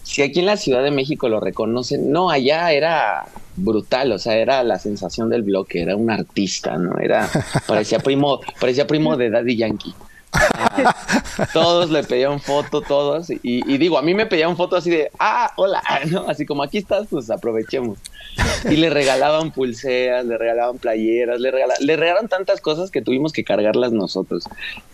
si 0.03 0.21
aquí 0.21 0.39
en 0.39 0.45
la 0.45 0.57
Ciudad 0.57 0.83
de 0.83 0.91
México 0.91 1.27
lo 1.27 1.39
reconocen, 1.39 2.11
no, 2.11 2.29
allá 2.29 2.71
era 2.71 3.25
brutal, 3.57 4.11
o 4.11 4.19
sea, 4.19 4.37
era 4.37 4.63
la 4.63 4.79
sensación 4.79 5.29
del 5.29 5.43
bloque, 5.43 5.81
era 5.81 5.95
un 5.95 6.09
artista, 6.09 6.77
¿no? 6.77 6.97
Era, 6.99 7.29
parecía 7.67 7.99
primo, 7.99 8.39
parecía 8.59 8.87
primo 8.87 9.17
de 9.17 9.29
Daddy 9.29 9.57
Yankee. 9.57 9.93
todos 11.53 11.89
le 11.89 12.03
pedían 12.03 12.39
foto, 12.39 12.81
todos. 12.81 13.27
Y, 13.29 13.77
digo, 13.77 13.97
a 13.97 14.01
mí 14.01 14.13
me 14.13 14.25
pedían 14.25 14.55
foto 14.55 14.75
así 14.75 14.89
de, 14.89 15.11
ah, 15.19 15.51
hola, 15.55 15.81
¿no? 16.11 16.27
Así 16.27 16.45
como 16.45 16.63
aquí 16.63 16.79
estás, 16.79 17.07
pues 17.09 17.29
aprovechemos. 17.29 17.97
Y 18.69 18.77
le 18.77 18.89
regalaban 18.89 19.51
pulseras, 19.51 20.25
le 20.25 20.37
regalaban 20.37 20.77
playeras, 20.77 21.39
le, 21.39 21.51
regalaban, 21.51 21.85
le 21.85 21.95
regalaron 21.95 22.27
tantas 22.27 22.61
cosas 22.61 22.91
que 22.91 23.01
tuvimos 23.01 23.33
que 23.33 23.43
cargarlas 23.43 23.91
nosotros. 23.91 24.45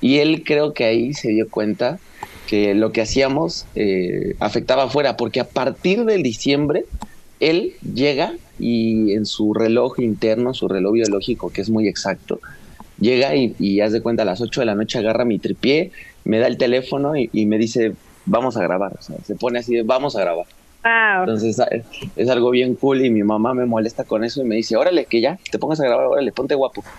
Y 0.01 0.19
él 0.19 0.43
creo 0.45 0.73
que 0.73 0.85
ahí 0.85 1.13
se 1.13 1.29
dio 1.29 1.49
cuenta 1.49 1.99
que 2.47 2.73
lo 2.73 2.91
que 2.91 3.01
hacíamos 3.01 3.65
eh, 3.75 4.35
afectaba 4.39 4.83
afuera, 4.83 5.17
porque 5.17 5.39
a 5.39 5.47
partir 5.47 6.05
del 6.05 6.23
diciembre, 6.23 6.85
él 7.39 7.73
llega 7.93 8.33
y 8.59 9.13
en 9.13 9.25
su 9.25 9.53
reloj 9.53 9.99
interno, 9.99 10.53
su 10.53 10.67
reloj 10.67 10.93
biológico, 10.93 11.49
que 11.49 11.61
es 11.61 11.69
muy 11.69 11.87
exacto, 11.87 12.39
llega 12.99 13.35
y, 13.35 13.55
y 13.59 13.81
haz 13.81 13.91
de 13.91 14.01
cuenta 14.01 14.23
a 14.23 14.25
las 14.25 14.41
8 14.41 14.61
de 14.61 14.65
la 14.65 14.75
noche 14.75 14.99
agarra 14.99 15.25
mi 15.25 15.39
tripié, 15.39 15.91
me 16.25 16.39
da 16.39 16.47
el 16.47 16.57
teléfono 16.57 17.15
y, 17.15 17.45
me 17.45 17.57
dice, 17.57 17.93
vamos 18.25 18.57
a 18.57 18.63
grabar. 18.63 18.93
O 18.97 19.01
sea, 19.01 19.17
se 19.23 19.35
pone 19.35 19.59
así 19.59 19.81
vamos 19.81 20.15
a 20.15 20.21
grabar. 20.21 20.45
Entonces 20.83 21.57
es, 22.15 22.29
algo 22.29 22.49
bien 22.49 22.75
cool 22.75 23.05
y 23.05 23.09
mi 23.09 23.23
mamá 23.23 23.53
me 23.53 23.65
molesta 23.65 24.03
con 24.03 24.23
eso 24.23 24.41
y 24.41 24.45
me 24.45 24.55
dice, 24.55 24.75
órale, 24.75 25.05
que 25.05 25.21
ya, 25.21 25.39
te 25.49 25.57
pongas 25.57 25.79
a 25.79 25.85
grabar, 25.85 26.07
órale, 26.07 26.31
ponte 26.31 26.55
guapo. 26.55 26.83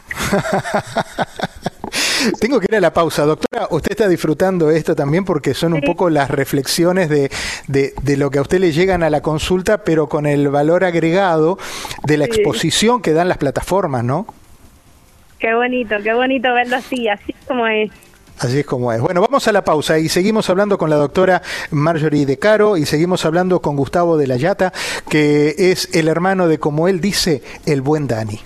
Tengo 2.40 2.58
que 2.58 2.66
ir 2.70 2.76
a 2.76 2.80
la 2.80 2.92
pausa. 2.92 3.26
Doctora, 3.26 3.68
usted 3.70 3.92
está 3.92 4.08
disfrutando 4.08 4.70
esto 4.70 4.96
también 4.96 5.24
porque 5.24 5.52
son 5.52 5.74
un 5.74 5.82
poco 5.82 6.08
las 6.08 6.30
reflexiones 6.30 7.10
de, 7.10 7.30
de, 7.68 8.16
lo 8.16 8.30
que 8.30 8.38
a 8.38 8.42
usted 8.42 8.58
le 8.58 8.72
llegan 8.72 9.02
a 9.02 9.10
la 9.10 9.20
consulta, 9.20 9.84
pero 9.84 10.08
con 10.08 10.26
el 10.26 10.48
valor 10.48 10.84
agregado 10.84 11.58
de 12.04 12.16
la 12.16 12.24
exposición 12.24 13.02
que 13.02 13.12
dan 13.12 13.28
las 13.28 13.38
plataformas, 13.38 14.04
¿no? 14.04 14.26
Qué 15.38 15.54
bonito, 15.54 15.96
qué 16.02 16.14
bonito 16.14 16.54
verlo 16.54 16.76
así, 16.76 17.08
así 17.08 17.34
como 17.46 17.66
es. 17.66 17.90
Así 18.38 18.60
es 18.60 18.66
como 18.66 18.92
es. 18.92 19.00
Bueno, 19.00 19.20
vamos 19.20 19.46
a 19.46 19.52
la 19.52 19.64
pausa 19.64 19.98
y 19.98 20.08
seguimos 20.08 20.50
hablando 20.50 20.76
con 20.76 20.90
la 20.90 20.96
doctora 20.96 21.42
Marjorie 21.70 22.26
De 22.26 22.38
Caro 22.38 22.76
y 22.76 22.84
seguimos 22.84 23.24
hablando 23.24 23.60
con 23.60 23.76
Gustavo 23.76 24.16
de 24.16 24.26
la 24.26 24.36
Yata, 24.36 24.72
que 25.08 25.54
es 25.70 25.88
el 25.92 26.08
hermano 26.08 26.48
de, 26.48 26.58
como 26.58 26.88
él 26.88 27.00
dice, 27.00 27.42
el 27.64 27.80
buen 27.80 28.06
Dani. 28.06 28.40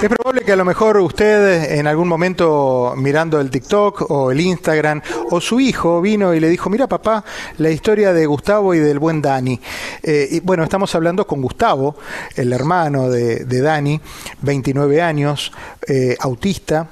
Es 0.00 0.08
probable 0.08 0.44
que 0.44 0.52
a 0.52 0.56
lo 0.56 0.64
mejor 0.64 0.98
usted 0.98 1.72
en 1.72 1.88
algún 1.88 2.06
momento 2.06 2.94
mirando 2.96 3.40
el 3.40 3.50
TikTok 3.50 4.08
o 4.08 4.30
el 4.30 4.40
Instagram 4.40 5.02
o 5.32 5.40
su 5.40 5.58
hijo 5.58 6.00
vino 6.00 6.32
y 6.34 6.38
le 6.38 6.48
dijo, 6.48 6.70
mira 6.70 6.86
papá, 6.86 7.24
la 7.56 7.70
historia 7.70 8.12
de 8.12 8.24
Gustavo 8.24 8.74
y 8.74 8.78
del 8.78 9.00
buen 9.00 9.20
Dani. 9.20 9.60
Eh, 10.04 10.28
y 10.30 10.40
bueno, 10.40 10.62
estamos 10.62 10.94
hablando 10.94 11.26
con 11.26 11.42
Gustavo, 11.42 11.96
el 12.36 12.52
hermano 12.52 13.10
de, 13.10 13.44
Dani, 13.44 14.00
29 14.42 15.02
años, 15.02 15.50
eh, 15.88 16.16
autista, 16.20 16.88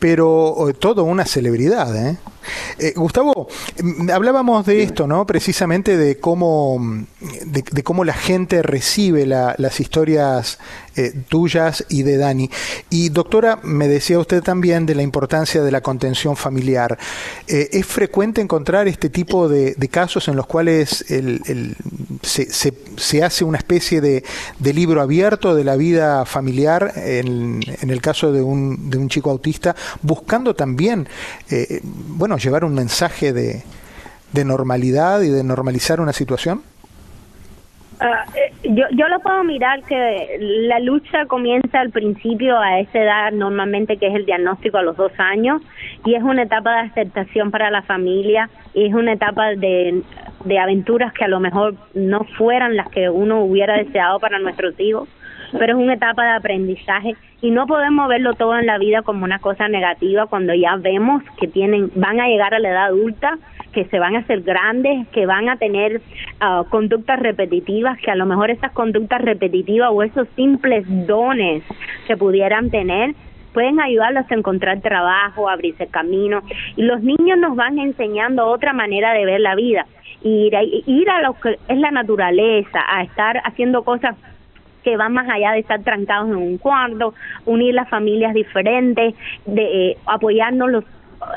pero 0.00 0.68
eh, 0.68 0.74
todo 0.74 1.04
una 1.04 1.24
celebridad. 1.26 1.94
¿eh? 1.94 2.16
Eh, 2.78 2.92
Gustavo, 2.96 3.48
mm, 3.82 4.10
hablábamos 4.10 4.66
de 4.66 4.82
esto, 4.82 5.06
¿no? 5.06 5.26
Precisamente 5.26 5.96
de 5.96 6.18
cómo, 6.18 7.04
de, 7.44 7.82
cómo 7.82 8.04
la 8.04 8.14
gente 8.14 8.62
recibe 8.62 9.26
las 9.26 9.80
historias 9.80 10.58
eh, 10.98 11.12
tuyas 11.28 11.84
y 11.88 12.02
de 12.02 12.16
Dani. 12.16 12.50
Y 12.90 13.10
doctora, 13.10 13.60
me 13.62 13.86
decía 13.86 14.18
usted 14.18 14.42
también 14.42 14.84
de 14.84 14.96
la 14.96 15.02
importancia 15.02 15.62
de 15.62 15.70
la 15.70 15.80
contención 15.80 16.36
familiar. 16.36 16.98
Eh, 17.46 17.68
¿Es 17.70 17.86
frecuente 17.86 18.40
encontrar 18.40 18.88
este 18.88 19.08
tipo 19.08 19.48
de, 19.48 19.76
casos 19.88 20.26
en 20.28 20.36
los 20.36 20.46
cuales 20.46 21.04
se, 22.22 23.22
hace 23.22 23.44
una 23.44 23.58
especie 23.58 24.00
de, 24.00 24.24
libro 24.60 25.00
abierto 25.00 25.54
de 25.54 25.64
la 25.64 25.76
vida 25.76 26.24
familiar, 26.24 26.92
en, 26.96 27.60
el 27.80 28.00
caso 28.00 28.32
de 28.32 28.42
un, 28.42 28.90
de 28.90 28.98
un, 28.98 29.08
chico 29.08 29.30
autista, 29.30 29.76
buscando 30.02 30.54
también, 30.54 31.08
eh, 31.48 31.80
llevar 32.38 32.64
un 32.64 32.74
mensaje 32.74 33.32
de, 33.32 33.62
normalidad 34.44 35.22
y 35.22 35.30
de 35.30 35.42
normalizar 35.42 36.00
una 36.00 36.12
situación? 36.12 36.62
Ah, 38.00 38.24
eh, 38.34 38.52
yo, 38.62 38.84
yo 38.92 39.08
lo 39.08 39.18
puedo 39.18 39.42
mirar 39.42 39.82
que 39.82 40.38
la 40.40 40.78
lucha 40.78 41.26
comienza 41.26 41.80
al 41.80 41.90
principio 41.90 42.56
a 42.56 42.78
esa 42.78 42.98
edad 43.00 43.32
normalmente 43.32 43.96
que 43.96 44.06
es 44.06 44.14
el 44.14 44.24
diagnóstico 44.24 44.78
a 44.78 44.82
los 44.82 44.96
dos 44.96 45.10
años 45.18 45.60
y 46.04 46.14
es 46.14 46.22
una 46.22 46.44
etapa 46.44 46.74
de 46.74 46.88
aceptación 46.90 47.50
para 47.50 47.72
la 47.72 47.82
familia 47.82 48.50
y 48.72 48.86
es 48.86 48.94
una 48.94 49.14
etapa 49.14 49.48
de, 49.56 50.02
de 50.44 50.58
aventuras 50.60 51.12
que 51.12 51.24
a 51.24 51.28
lo 51.28 51.40
mejor 51.40 51.74
no 51.94 52.24
fueran 52.36 52.76
las 52.76 52.88
que 52.90 53.10
uno 53.10 53.42
hubiera 53.42 53.76
deseado 53.76 54.20
para 54.20 54.38
nuestros 54.38 54.78
hijos 54.78 55.08
pero 55.52 55.76
es 55.76 55.82
una 55.82 55.94
etapa 55.94 56.24
de 56.24 56.30
aprendizaje 56.30 57.16
y 57.40 57.50
no 57.50 57.66
podemos 57.66 58.08
verlo 58.08 58.34
todo 58.34 58.58
en 58.58 58.66
la 58.66 58.78
vida 58.78 59.02
como 59.02 59.24
una 59.24 59.38
cosa 59.38 59.68
negativa 59.68 60.26
cuando 60.26 60.54
ya 60.54 60.76
vemos 60.76 61.22
que 61.38 61.46
tienen 61.46 61.90
van 61.94 62.20
a 62.20 62.28
llegar 62.28 62.54
a 62.54 62.58
la 62.58 62.70
edad 62.70 62.84
adulta 62.86 63.38
que 63.72 63.84
se 63.86 63.98
van 63.98 64.16
a 64.16 64.20
hacer 64.20 64.40
grandes, 64.40 65.06
que 65.08 65.26
van 65.26 65.48
a 65.48 65.56
tener 65.56 66.00
ah, 66.40 66.64
conductas 66.68 67.18
repetitivas, 67.20 67.98
que 67.98 68.10
a 68.10 68.16
lo 68.16 68.26
mejor 68.26 68.50
esas 68.50 68.72
conductas 68.72 69.20
repetitivas 69.20 69.90
o 69.92 70.02
esos 70.02 70.26
simples 70.36 70.84
dones 71.06 71.62
que 72.06 72.16
pudieran 72.16 72.70
tener 72.70 73.14
pueden 73.52 73.80
ayudarlos 73.80 74.30
a 74.30 74.34
encontrar 74.34 74.80
trabajo, 74.80 75.48
a 75.48 75.54
abrirse 75.54 75.86
camino. 75.86 76.42
Y 76.76 76.82
los 76.82 77.02
niños 77.02 77.38
nos 77.38 77.56
van 77.56 77.78
enseñando 77.78 78.46
otra 78.46 78.72
manera 78.72 79.12
de 79.12 79.24
ver 79.24 79.40
la 79.40 79.54
vida. 79.54 79.86
Ir 80.22 80.56
a, 80.56 80.62
ir 80.62 81.10
a 81.10 81.22
lo 81.22 81.34
que 81.34 81.58
es 81.68 81.78
la 81.78 81.90
naturaleza, 81.90 82.80
a 82.88 83.02
estar 83.02 83.40
haciendo 83.44 83.84
cosas 83.84 84.16
que 84.82 84.96
van 84.96 85.12
más 85.12 85.28
allá 85.28 85.52
de 85.52 85.60
estar 85.60 85.82
trancados 85.82 86.28
en 86.28 86.36
un 86.36 86.58
cuarto, 86.58 87.14
unir 87.46 87.74
las 87.74 87.88
familias 87.88 88.34
diferentes, 88.34 89.14
de 89.46 89.90
eh, 89.90 89.98
apoyarnos 90.06 90.70
los 90.70 90.84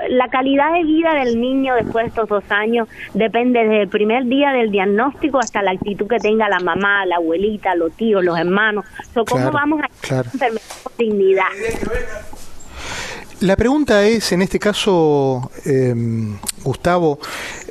la 0.10 0.28
calidad 0.28 0.74
de 0.74 0.84
vida 0.84 1.14
del 1.16 1.40
niño 1.40 1.76
después 1.76 2.06
de 2.06 2.10
estos 2.10 2.30
dos 2.30 2.44
años 2.50 2.88
depende 3.14 3.60
desde 3.60 3.82
el 3.84 3.88
primer 3.90 4.26
día 4.26 4.52
del 4.52 4.72
diagnóstico 4.72 5.40
hasta 5.40 5.62
la 5.62 5.72
actitud 5.72 6.08
que 6.08 6.20
tenga 6.20 6.48
la 6.50 6.60
mamá, 6.60 7.06
la 7.06 7.16
abuelita, 7.16 7.76
los 7.76 7.92
tíos, 7.94 8.24
los 8.24 8.38
hermanos. 8.38 8.86
¿Cómo 9.28 9.52
vamos 9.52 9.82
a 9.82 9.90
claro. 10.02 10.30
con 10.84 10.94
dignidad? 10.98 11.46
La 13.40 13.56
pregunta 13.56 14.06
es, 14.06 14.32
en 14.34 14.44
este 14.44 14.60
caso, 14.60 15.50
em, 15.66 16.38
Gustavo, 16.64 17.18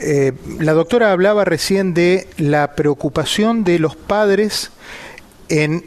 eh, 0.00 0.32
la 0.58 0.72
doctora 0.72 1.12
hablaba 1.12 1.44
recién 1.44 1.94
de 1.94 2.26
la 2.38 2.74
preocupación 2.74 3.62
de 3.62 3.78
los 3.78 3.94
padres 3.94 4.72
en, 5.50 5.84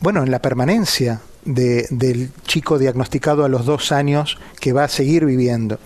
bueno, 0.00 0.24
en 0.24 0.30
la 0.30 0.40
permanencia 0.40 1.20
del 1.44 2.30
chico 2.46 2.78
diagnosticado 2.78 3.44
a 3.44 3.48
los 3.48 3.66
dos 3.66 3.90
años 3.90 4.38
que 4.60 4.72
va 4.72 4.84
a 4.84 4.88
seguir 4.88 5.24
viviendo. 5.26 5.78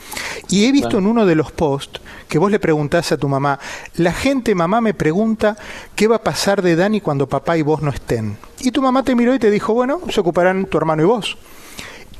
Y 0.49 0.67
he 0.67 0.73
visto 0.73 0.99
en 0.99 1.07
uno 1.07 1.27
de 1.27 1.35
los 1.35 1.51
posts 1.51 2.01
que 2.29 2.39
vos 2.39 2.51
le 2.51 2.59
preguntás 2.59 3.13
a 3.13 3.17
tu 3.17 3.29
mamá, 3.29 3.59
la 3.97 4.13
gente, 4.13 4.55
mamá, 4.55 4.81
me 4.81 4.95
pregunta 4.95 5.57
qué 5.95 6.09
va 6.09 6.17
a 6.17 6.23
pasar 6.23 6.63
de 6.63 6.77
Dani 6.77 7.01
cuando 7.01 7.29
papá 7.29 7.57
y 7.57 7.63
vos 7.63 7.83
no 7.83 7.91
estén. 7.91 8.37
Y 8.61 8.71
tu 8.71 8.83
mamá 8.83 9.03
te 9.03 9.15
miró 9.15 9.35
y 9.35 9.39
te 9.39 9.51
dijo, 9.51 9.75
bueno, 9.75 10.01
se 10.11 10.21
ocuparán 10.21 10.67
tu 10.67 10.79
hermano 10.79 11.03
y 11.03 11.07
vos. 11.07 11.39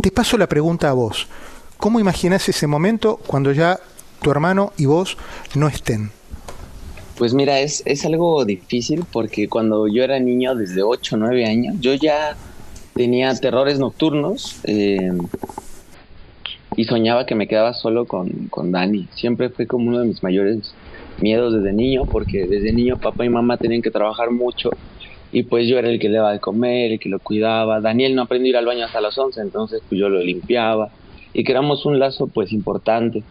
Te 0.01 0.11
paso 0.11 0.39
la 0.39 0.49
pregunta 0.49 0.89
a 0.89 0.93
vos. 0.93 1.27
¿Cómo 1.79 2.01
imaginás 2.01 2.49
ese 2.49 2.67
momento 2.67 3.21
cuando 3.27 3.53
ya 3.53 3.79
tu 4.23 4.31
hermano 4.31 4.73
y 4.77 4.87
vos 4.87 5.19
no 5.55 5.69
estén? 5.69 6.11
Pues 7.19 7.33
mira, 7.33 7.61
es, 7.61 7.83
es 7.87 8.05
algo 8.05 8.45
difícil 8.45 9.05
porque 9.11 9.49
cuando 9.49 9.89
yo 9.89 10.05
era 10.05 10.19
niño, 10.19 10.55
desde 10.55 10.83
8 10.83 11.17
o 11.17 11.19
9 11.19 11.47
años, 11.47 11.77
yo 11.81 11.95
ya 11.95 12.37
tenía 12.95 13.35
terrores 13.35 13.79
nocturnos 13.79 14.61
eh, 14.65 15.11
y 16.77 16.85
soñaba 16.85 17.25
que 17.25 17.35
me 17.35 17.49
quedaba 17.49 17.73
solo 17.73 18.05
con, 18.05 18.49
con 18.49 18.71
Dani. 18.71 19.09
Siempre 19.15 19.49
fue 19.49 19.67
como 19.67 19.89
uno 19.89 20.01
de 20.01 20.07
mis 20.07 20.23
mayores 20.23 20.75
miedos 21.21 21.55
desde 21.55 21.73
niño, 21.73 22.05
porque 22.05 22.47
desde 22.47 22.73
niño 22.73 22.99
papá 22.99 23.25
y 23.25 23.31
mamá 23.31 23.57
tenían 23.57 23.81
que 23.83 23.91
trabajar 23.91 24.31
mucho 24.31 24.71
y 25.33 25.43
pues 25.43 25.69
yo 25.69 25.79
era 25.79 25.89
el 25.89 25.99
que 25.99 26.09
le 26.09 26.19
daba 26.19 26.33
de 26.33 26.41
comer, 26.41 26.93
el 26.93 27.01
que 27.01 27.09
lo 27.09 27.19
cuidaba. 27.19 27.81
Daniel 27.81 28.15
no 28.15 28.23
aprendió 28.23 28.49
a 28.49 28.51
ir 28.51 28.57
al 28.57 28.67
baño 28.67 28.85
hasta 28.85 29.01
las 29.01 29.17
11, 29.19 29.41
entonces 29.41 29.83
pues 29.89 30.01
yo 30.01 30.09
lo 30.09 30.21
limpiaba 30.21 30.91
y 31.33 31.45
creamos 31.45 31.85
un 31.87 31.99
lazo 31.99 32.27
pues 32.27 32.53
importante. 32.53 33.23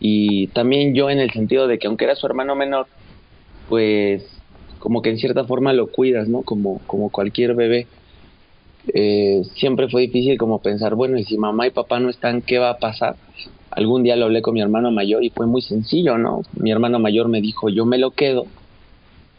Y 0.00 0.48
también 0.48 0.94
yo 0.94 1.10
en 1.10 1.18
el 1.18 1.30
sentido 1.30 1.66
de 1.66 1.78
que 1.78 1.86
aunque 1.86 2.04
era 2.04 2.14
su 2.14 2.26
hermano 2.26 2.56
menor, 2.56 2.86
pues 3.68 4.22
como 4.78 5.02
que 5.02 5.10
en 5.10 5.18
cierta 5.18 5.44
forma 5.44 5.72
lo 5.72 5.86
cuidas, 5.88 6.28
¿no? 6.28 6.42
Como, 6.42 6.80
como 6.86 7.10
cualquier 7.10 7.54
bebé 7.54 7.88
eh, 8.92 9.42
siempre 9.54 9.88
fue 9.88 10.02
difícil 10.02 10.36
como 10.36 10.60
pensar, 10.60 10.94
bueno, 10.94 11.18
y 11.18 11.24
si 11.24 11.38
mamá 11.38 11.66
y 11.66 11.70
papá 11.70 12.00
no 12.00 12.10
están, 12.10 12.42
¿qué 12.42 12.58
va 12.58 12.70
a 12.70 12.78
pasar? 12.78 13.16
Algún 13.70 14.02
día 14.02 14.16
lo 14.16 14.26
hablé 14.26 14.42
con 14.42 14.54
mi 14.54 14.60
hermano 14.60 14.90
mayor 14.90 15.24
y 15.24 15.30
fue 15.30 15.46
muy 15.46 15.62
sencillo, 15.62 16.18
¿no? 16.18 16.42
Mi 16.52 16.70
hermano 16.70 16.98
mayor 16.98 17.28
me 17.28 17.40
dijo, 17.40 17.70
yo 17.70 17.86
me 17.86 17.98
lo 17.98 18.10
quedo 18.10 18.46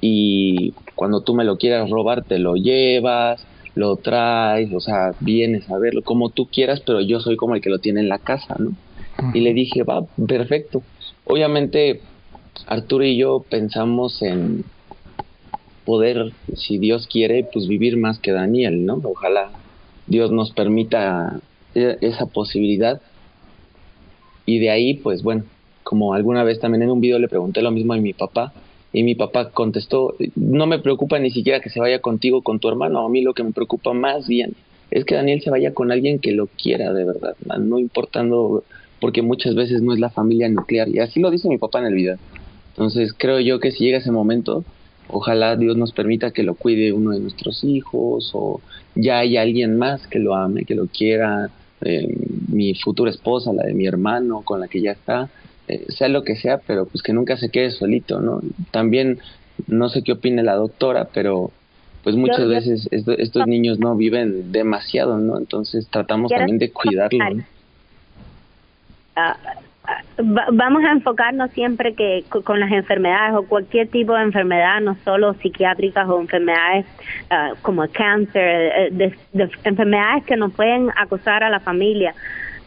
y 0.01 0.73
cuando 0.95 1.21
tú 1.21 1.35
me 1.35 1.43
lo 1.43 1.57
quieras 1.57 1.89
robar, 1.89 2.25
te 2.25 2.39
lo 2.39 2.55
llevas, 2.55 3.45
lo 3.75 3.97
traes, 3.97 4.73
o 4.73 4.79
sea, 4.79 5.13
vienes 5.19 5.69
a 5.69 5.77
verlo 5.77 6.01
como 6.03 6.31
tú 6.31 6.47
quieras, 6.51 6.81
pero 6.85 7.01
yo 7.01 7.19
soy 7.19 7.35
como 7.35 7.55
el 7.55 7.61
que 7.61 7.69
lo 7.69 7.79
tiene 7.79 7.99
en 8.01 8.09
la 8.09 8.19
casa, 8.19 8.55
¿no? 8.57 8.71
Y 9.33 9.41
le 9.41 9.53
dije, 9.53 9.83
va, 9.83 10.05
perfecto. 10.27 10.83
Obviamente, 11.23 12.01
Arturo 12.67 13.05
y 13.05 13.17
yo 13.17 13.45
pensamos 13.49 14.21
en, 14.21 14.63
poder, 15.85 16.33
si 16.55 16.77
Dios 16.77 17.07
quiere, 17.07 17.47
pues 17.51 17.67
vivir 17.67 17.95
más 17.95 18.19
que 18.19 18.31
Daniel, 18.31 18.85
¿no? 18.85 18.99
Ojalá 19.03 19.51
Dios 20.07 20.31
nos 20.31 20.51
permita 20.51 21.39
e, 21.73 21.97
esa 22.01 22.25
posibilidad. 22.25 23.01
Y 24.45 24.59
de 24.59 24.71
ahí, 24.71 24.95
pues 24.95 25.23
bueno, 25.23 25.43
como 25.83 26.13
alguna 26.13 26.43
vez 26.43 26.59
también 26.59 26.81
en 26.81 26.91
un 26.91 26.99
video 26.99 27.19
le 27.19 27.27
pregunté 27.27 27.61
lo 27.61 27.71
mismo 27.71 27.93
a 27.93 27.97
mi 27.97 28.13
papá, 28.13 28.51
y 28.91 29.03
mi 29.03 29.13
papá 29.13 29.51
contestó, 29.51 30.15
no 30.35 30.67
me 30.67 30.79
preocupa 30.79 31.19
ni 31.19 31.29
siquiera 31.29 31.59
que 31.59 31.69
se 31.69 31.79
vaya 31.79 31.99
contigo, 31.99 32.41
con 32.41 32.59
tu 32.59 32.69
hermano, 32.69 33.05
a 33.05 33.09
mí 33.09 33.21
lo 33.21 33.33
que 33.33 33.43
me 33.43 33.51
preocupa 33.51 33.93
más 33.93 34.27
bien 34.27 34.53
es 34.89 35.03
que 35.03 35.15
Daniel 35.15 35.41
se 35.41 35.49
vaya 35.49 35.73
con 35.73 35.91
alguien 35.91 36.19
que 36.19 36.31
lo 36.31 36.47
quiera 36.47 36.93
de 36.93 37.03
verdad, 37.03 37.35
no 37.59 37.77
importando, 37.77 38.63
porque 39.01 39.21
muchas 39.21 39.53
veces 39.53 39.81
no 39.81 39.93
es 39.93 39.99
la 39.99 40.09
familia 40.09 40.47
nuclear, 40.47 40.87
y 40.87 40.99
así 40.99 41.19
lo 41.19 41.29
dice 41.29 41.49
mi 41.49 41.57
papá 41.57 41.79
en 41.79 41.85
el 41.87 41.93
video. 41.93 42.17
Entonces 42.77 43.13
creo 43.17 43.39
yo 43.39 43.59
que 43.59 43.71
si 43.71 43.85
llega 43.85 43.99
ese 43.99 44.11
momento, 44.11 44.63
Ojalá 45.07 45.55
Dios 45.55 45.77
nos 45.77 45.91
permita 45.91 46.31
que 46.31 46.43
lo 46.43 46.55
cuide 46.55 46.91
uno 46.91 47.11
de 47.11 47.19
nuestros 47.19 47.63
hijos 47.63 48.31
o 48.33 48.61
ya 48.95 49.19
hay 49.19 49.37
alguien 49.37 49.77
más 49.77 50.07
que 50.07 50.19
lo 50.19 50.35
ame, 50.35 50.65
que 50.65 50.73
lo 50.73 50.87
quiera, 50.87 51.49
eh, 51.81 52.07
mi 52.47 52.73
futura 52.73 53.11
esposa, 53.11 53.53
la 53.53 53.63
de 53.63 53.73
mi 53.73 53.85
hermano 53.85 54.41
con 54.41 54.59
la 54.59 54.67
que 54.67 54.81
ya 54.81 54.91
está, 54.91 55.29
eh, 55.67 55.85
sea 55.89 56.07
lo 56.07 56.23
que 56.23 56.35
sea, 56.35 56.57
pero 56.57 56.85
pues 56.85 57.03
que 57.03 57.13
nunca 57.13 57.37
se 57.37 57.49
quede 57.49 57.69
solito, 57.69 58.19
¿no? 58.19 58.41
También 58.71 59.19
no 59.67 59.89
sé 59.89 60.01
qué 60.01 60.13
opine 60.13 60.41
la 60.41 60.55
doctora, 60.55 61.09
pero 61.13 61.51
pues 62.03 62.15
muchas 62.15 62.47
veces 62.47 62.87
estos 62.91 63.47
niños 63.47 63.79
no 63.79 63.95
viven 63.95 64.51
demasiado, 64.51 65.17
¿no? 65.19 65.37
Entonces 65.37 65.87
tratamos 65.89 66.31
también 66.31 66.57
de 66.57 66.71
cuidarlo. 66.73 67.35
¿no? 67.35 67.43
Ah, 69.15 69.37
vamos 70.51 70.83
a 70.83 70.91
enfocarnos 70.91 71.51
siempre 71.51 71.93
que 71.93 72.23
con 72.43 72.59
las 72.59 72.71
enfermedades 72.71 73.35
o 73.35 73.43
cualquier 73.43 73.87
tipo 73.89 74.13
de 74.13 74.23
enfermedad, 74.23 74.81
no 74.81 74.95
solo 75.03 75.33
psiquiátricas 75.35 76.07
o 76.07 76.19
enfermedades 76.19 76.85
ah, 77.29 77.51
como 77.61 77.87
cáncer, 77.89 78.71
eh, 78.75 78.89
de, 78.91 79.15
enfermedades 79.63 80.23
que 80.25 80.35
nos 80.35 80.53
pueden 80.53 80.89
acusar 80.95 81.43
a 81.43 81.49
la 81.49 81.59
familia, 81.59 82.13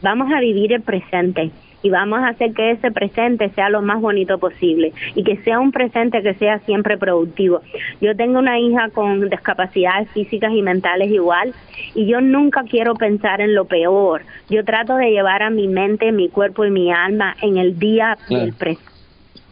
vamos 0.03 0.33
a 0.33 0.41
vivir 0.41 0.73
el 0.73 0.83
presente 0.83 1.51
y 1.83 1.91
vamos 1.91 2.21
a 2.21 2.29
hacer 2.29 2.53
que 2.53 2.73
ese 2.73 2.91
presente 2.91 3.51
sea 3.51 3.71
lo 3.71 3.83
más 3.83 4.01
bonito 4.01 4.39
posible 4.39 4.93
y 5.15 5.23
que 5.25 5.37
sea 5.39 5.61
un 5.61 5.73
presente 5.73 6.23
que 6.23 6.35
sea 6.35 6.59
siempre 6.61 6.99
productivo. 6.99 7.61
Yo 8.01 8.17
tengo 8.17 8.39
una 8.39 8.59
hija 8.59 8.89
con 8.91 9.29
discapacidades 9.29 10.11
físicas 10.11 10.53
y 10.53 10.63
mentales 10.63 11.11
igual 11.11 11.55
y 11.95 12.07
yo 12.07 12.21
nunca 12.21 12.65
quiero 12.65 12.95
pensar 12.95 13.41
en 13.41 13.55
lo 13.55 13.67
peor. 13.67 14.23
Yo 14.49 14.65
trato 14.65 14.97
de 14.97 15.11
llevar 15.11 15.43
a 15.43 15.51
mi 15.51 15.69
mente, 15.69 16.13
mi 16.13 16.29
cuerpo 16.29 16.65
y 16.65 16.71
mi 16.71 16.93
alma 16.93 17.37
en 17.43 17.59
el 17.59 17.79
día 17.79 18.17
del 18.29 18.53
presente 18.55 18.89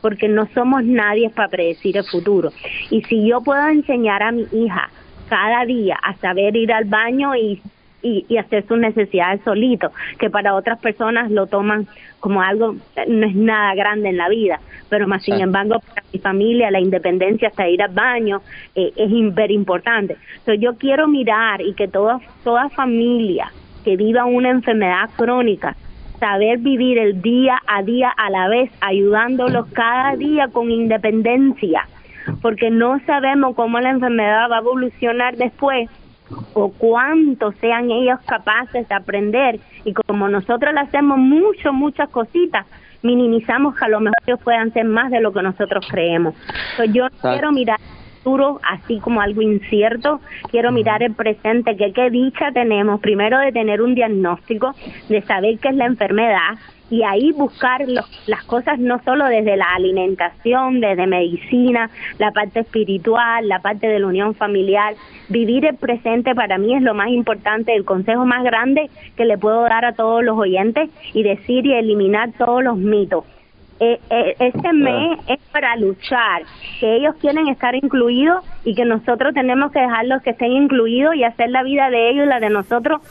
porque 0.02 0.28
no 0.28 0.46
somos 0.54 0.84
nadie 0.84 1.30
para 1.30 1.48
predecir 1.48 1.96
el 1.96 2.04
futuro. 2.04 2.50
Y 2.90 3.02
si 3.02 3.26
yo 3.26 3.40
puedo 3.40 3.66
enseñar 3.66 4.22
a 4.22 4.30
mi 4.30 4.46
hija 4.52 4.88
cada 5.28 5.64
día 5.64 5.98
a 6.00 6.14
saber 6.16 6.54
ir 6.54 6.72
al 6.72 6.84
baño 6.84 7.34
y 7.34 7.60
y, 8.02 8.36
hacer 8.36 8.66
sus 8.66 8.78
necesidades 8.78 9.40
solito, 9.44 9.90
que 10.18 10.30
para 10.30 10.54
otras 10.54 10.78
personas 10.78 11.30
lo 11.30 11.46
toman 11.46 11.86
como 12.20 12.42
algo, 12.42 12.76
no 13.08 13.26
es 13.26 13.34
nada 13.34 13.74
grande 13.74 14.10
en 14.10 14.16
la 14.16 14.28
vida, 14.28 14.60
pero 14.88 15.08
más 15.08 15.24
sin 15.24 15.40
embargo 15.40 15.80
para 15.80 16.02
mi 16.12 16.18
familia 16.18 16.70
la 16.70 16.80
independencia 16.80 17.48
hasta 17.48 17.68
ir 17.68 17.82
al 17.82 17.92
baño 17.92 18.42
eh, 18.74 18.92
es 18.96 19.10
súper 19.10 19.50
importante. 19.50 20.16
Entonces 20.38 20.60
yo 20.60 20.76
quiero 20.76 21.08
mirar 21.08 21.60
y 21.60 21.74
que 21.74 21.88
toda, 21.88 22.20
toda 22.44 22.68
familia 22.70 23.52
que 23.84 23.96
viva 23.96 24.24
una 24.24 24.50
enfermedad 24.50 25.10
crónica, 25.16 25.76
saber 26.18 26.58
vivir 26.58 26.98
el 26.98 27.22
día 27.22 27.60
a 27.66 27.82
día 27.82 28.10
a 28.10 28.30
la 28.30 28.48
vez, 28.48 28.70
ayudándolos 28.80 29.66
cada 29.72 30.16
día 30.16 30.48
con 30.48 30.70
independencia, 30.70 31.86
porque 32.42 32.70
no 32.70 32.98
sabemos 33.06 33.54
cómo 33.54 33.78
la 33.78 33.90
enfermedad 33.90 34.50
va 34.50 34.56
a 34.56 34.60
evolucionar 34.60 35.36
después 35.36 35.88
o 36.54 36.72
cuánto 36.72 37.52
sean 37.52 37.90
ellos 37.90 38.18
capaces 38.26 38.88
de 38.88 38.94
aprender 38.94 39.60
y 39.84 39.92
como 39.92 40.28
nosotros 40.28 40.74
le 40.74 40.80
hacemos 40.80 41.18
mucho, 41.18 41.72
muchas 41.72 42.08
cositas, 42.10 42.66
minimizamos 43.02 43.76
que 43.76 43.84
a 43.84 43.88
lo 43.88 44.00
mejor 44.00 44.16
ellos 44.26 44.40
puedan 44.42 44.72
ser 44.72 44.84
más 44.84 45.10
de 45.10 45.20
lo 45.20 45.32
que 45.32 45.42
nosotros 45.42 45.86
creemos. 45.88 46.34
Entonces 46.72 46.94
yo 46.94 47.06
quiero 47.22 47.52
mirar 47.52 47.78
así 48.62 48.98
como 48.98 49.20
algo 49.20 49.42
incierto. 49.42 50.20
Quiero 50.50 50.72
mirar 50.72 51.02
el 51.02 51.14
presente, 51.14 51.76
que 51.76 51.92
qué 51.92 52.10
dicha 52.10 52.50
tenemos, 52.52 53.00
primero 53.00 53.38
de 53.38 53.52
tener 53.52 53.80
un 53.80 53.94
diagnóstico, 53.94 54.74
de 55.08 55.22
saber 55.22 55.58
qué 55.58 55.68
es 55.68 55.76
la 55.76 55.86
enfermedad 55.86 56.58
y 56.90 57.02
ahí 57.02 57.32
buscar 57.32 57.84
las 58.26 58.44
cosas 58.44 58.78
no 58.78 59.00
solo 59.04 59.26
desde 59.26 59.56
la 59.56 59.74
alimentación, 59.74 60.80
desde 60.80 61.06
medicina, 61.06 61.90
la 62.18 62.30
parte 62.32 62.60
espiritual, 62.60 63.48
la 63.48 63.60
parte 63.60 63.88
de 63.88 63.98
la 63.98 64.06
unión 64.06 64.34
familiar. 64.34 64.94
Vivir 65.28 65.64
el 65.64 65.76
presente 65.76 66.34
para 66.34 66.58
mí 66.58 66.74
es 66.74 66.82
lo 66.82 66.94
más 66.94 67.08
importante, 67.08 67.74
el 67.74 67.84
consejo 67.84 68.24
más 68.24 68.44
grande 68.44 68.90
que 69.16 69.24
le 69.24 69.38
puedo 69.38 69.62
dar 69.62 69.84
a 69.84 69.92
todos 69.92 70.22
los 70.22 70.38
oyentes 70.38 70.90
y 71.12 71.22
decir 71.22 71.66
y 71.66 71.72
eliminar 71.72 72.32
todos 72.38 72.62
los 72.62 72.76
mitos 72.76 73.24
eh, 73.78 74.00
eh, 74.08 74.36
este 74.38 74.72
mes 74.72 75.18
es 75.28 75.38
para 75.52 75.76
luchar, 75.76 76.44
que 76.80 76.96
ellos 76.96 77.14
quieren 77.20 77.48
estar 77.48 77.74
incluidos 77.74 78.42
y 78.64 78.74
que 78.74 78.86
nosotros 78.86 79.34
tenemos 79.34 79.70
que 79.70 79.80
dejarlos 79.80 80.22
que 80.22 80.30
estén 80.30 80.52
incluidos 80.52 81.14
y 81.14 81.24
hacer 81.24 81.50
la 81.50 81.62
vida 81.62 81.90
de 81.90 82.10
ellos 82.10 82.24
y 82.24 82.28
la 82.28 82.40
de 82.40 82.48
nosotros 82.48 83.02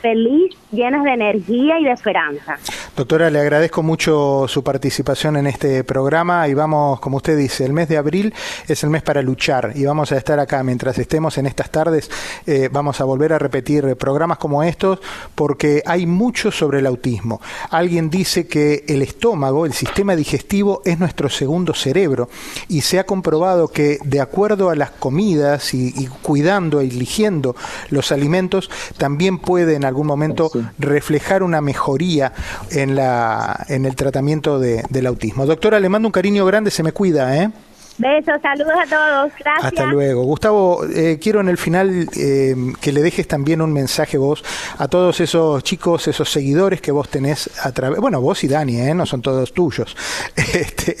feliz, 0.00 0.56
llenas 0.72 1.04
de 1.04 1.12
energía 1.12 1.78
y 1.78 1.84
de 1.84 1.92
esperanza. 1.92 2.56
Doctora, 2.96 3.28
le 3.28 3.40
agradezco 3.40 3.82
mucho 3.82 4.46
su 4.46 4.62
participación 4.62 5.36
en 5.36 5.48
este 5.48 5.82
programa 5.82 6.46
y 6.46 6.54
vamos, 6.54 7.00
como 7.00 7.16
usted 7.16 7.36
dice, 7.36 7.64
el 7.64 7.72
mes 7.72 7.88
de 7.88 7.96
abril 7.96 8.32
es 8.68 8.84
el 8.84 8.90
mes 8.90 9.02
para 9.02 9.20
luchar 9.20 9.72
y 9.74 9.84
vamos 9.84 10.12
a 10.12 10.16
estar 10.16 10.38
acá 10.38 10.62
mientras 10.62 10.96
estemos 10.98 11.36
en 11.36 11.46
estas 11.46 11.70
tardes, 11.70 12.08
eh, 12.46 12.68
vamos 12.70 13.00
a 13.00 13.04
volver 13.04 13.32
a 13.32 13.40
repetir 13.40 13.96
programas 13.96 14.38
como 14.38 14.62
estos 14.62 15.00
porque 15.34 15.82
hay 15.86 16.06
mucho 16.06 16.52
sobre 16.52 16.78
el 16.78 16.86
autismo. 16.86 17.40
Alguien 17.70 18.10
dice 18.10 18.46
que 18.46 18.84
el 18.86 19.02
estómago, 19.02 19.66
el 19.66 19.72
sistema 19.72 20.14
digestivo 20.14 20.80
es 20.84 21.00
nuestro 21.00 21.28
segundo 21.28 21.74
cerebro 21.74 22.28
y 22.68 22.82
se 22.82 23.00
ha 23.00 23.06
comprobado 23.06 23.66
que 23.66 23.98
de 24.04 24.20
acuerdo 24.20 24.70
a 24.70 24.76
las 24.76 24.92
comidas 24.92 25.74
y, 25.74 25.92
y 25.96 26.06
cuidando, 26.22 26.80
eligiendo 26.80 27.56
los 27.90 28.12
alimentos, 28.12 28.70
también 28.98 29.38
pueden 29.38 29.84
algún 29.84 30.06
momento 30.06 30.52
reflejar 30.78 31.42
una 31.42 31.60
mejoría 31.60 32.32
en, 32.70 32.83
la, 32.92 33.64
en 33.68 33.86
el 33.86 33.94
tratamiento 33.96 34.58
de, 34.58 34.82
del 34.90 35.06
autismo. 35.06 35.46
Doctora, 35.46 35.80
le 35.80 35.88
mando 35.88 36.08
un 36.08 36.12
cariño 36.12 36.44
grande, 36.44 36.70
se 36.70 36.82
me 36.82 36.92
cuida, 36.92 37.36
¿eh? 37.36 37.50
Besos, 37.96 38.40
saludos 38.42 38.72
a 38.72 38.86
todos, 38.88 39.32
gracias. 39.38 39.66
Hasta 39.66 39.86
luego. 39.86 40.24
Gustavo, 40.24 40.84
eh, 40.84 41.20
quiero 41.22 41.40
en 41.40 41.48
el 41.48 41.56
final 41.56 42.08
eh, 42.16 42.56
que 42.80 42.90
le 42.90 43.02
dejes 43.02 43.28
también 43.28 43.60
un 43.62 43.72
mensaje 43.72 44.18
vos 44.18 44.42
a 44.78 44.88
todos 44.88 45.20
esos 45.20 45.62
chicos, 45.62 46.08
esos 46.08 46.28
seguidores 46.28 46.80
que 46.80 46.90
vos 46.90 47.08
tenés 47.08 47.48
a 47.64 47.70
través, 47.70 48.00
bueno, 48.00 48.20
vos 48.20 48.42
y 48.42 48.48
Dani, 48.48 48.80
¿eh? 48.80 48.94
no 48.94 49.06
son 49.06 49.22
todos 49.22 49.52
tuyos, 49.52 49.96
este, 50.36 50.96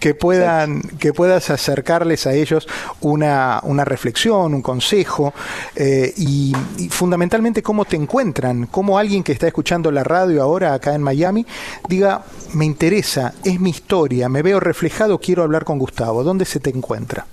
que 0.00 0.14
puedan, 0.14 0.82
que 0.82 1.12
puedas 1.12 1.48
acercarles 1.50 2.26
a 2.26 2.32
ellos 2.32 2.66
una, 3.00 3.60
una 3.62 3.84
reflexión, 3.84 4.52
un 4.52 4.62
consejo 4.62 5.32
y, 5.76 6.52
y, 6.76 6.88
fundamentalmente 6.88 7.62
cómo 7.62 7.84
te 7.84 7.94
encuentran, 7.94 8.66
cómo 8.66 8.98
alguien 8.98 9.22
que 9.22 9.30
está 9.30 9.46
escuchando 9.46 9.92
la 9.92 10.02
radio 10.02 10.42
ahora 10.42 10.74
acá 10.74 10.92
en 10.94 11.02
Miami 11.02 11.46
diga, 11.88 12.24
me 12.54 12.64
interesa, 12.64 13.32
es 13.44 13.60
mi 13.60 13.70
historia, 13.70 14.28
me 14.28 14.42
veo 14.42 14.58
reflejado, 14.58 15.18
quiero 15.18 15.44
hablar 15.44 15.64
con 15.64 15.78
Gustavo 15.78 16.31
¿dónde 16.32 16.46
se 16.46 16.60
te 16.60 16.70
encuentra? 16.70 17.26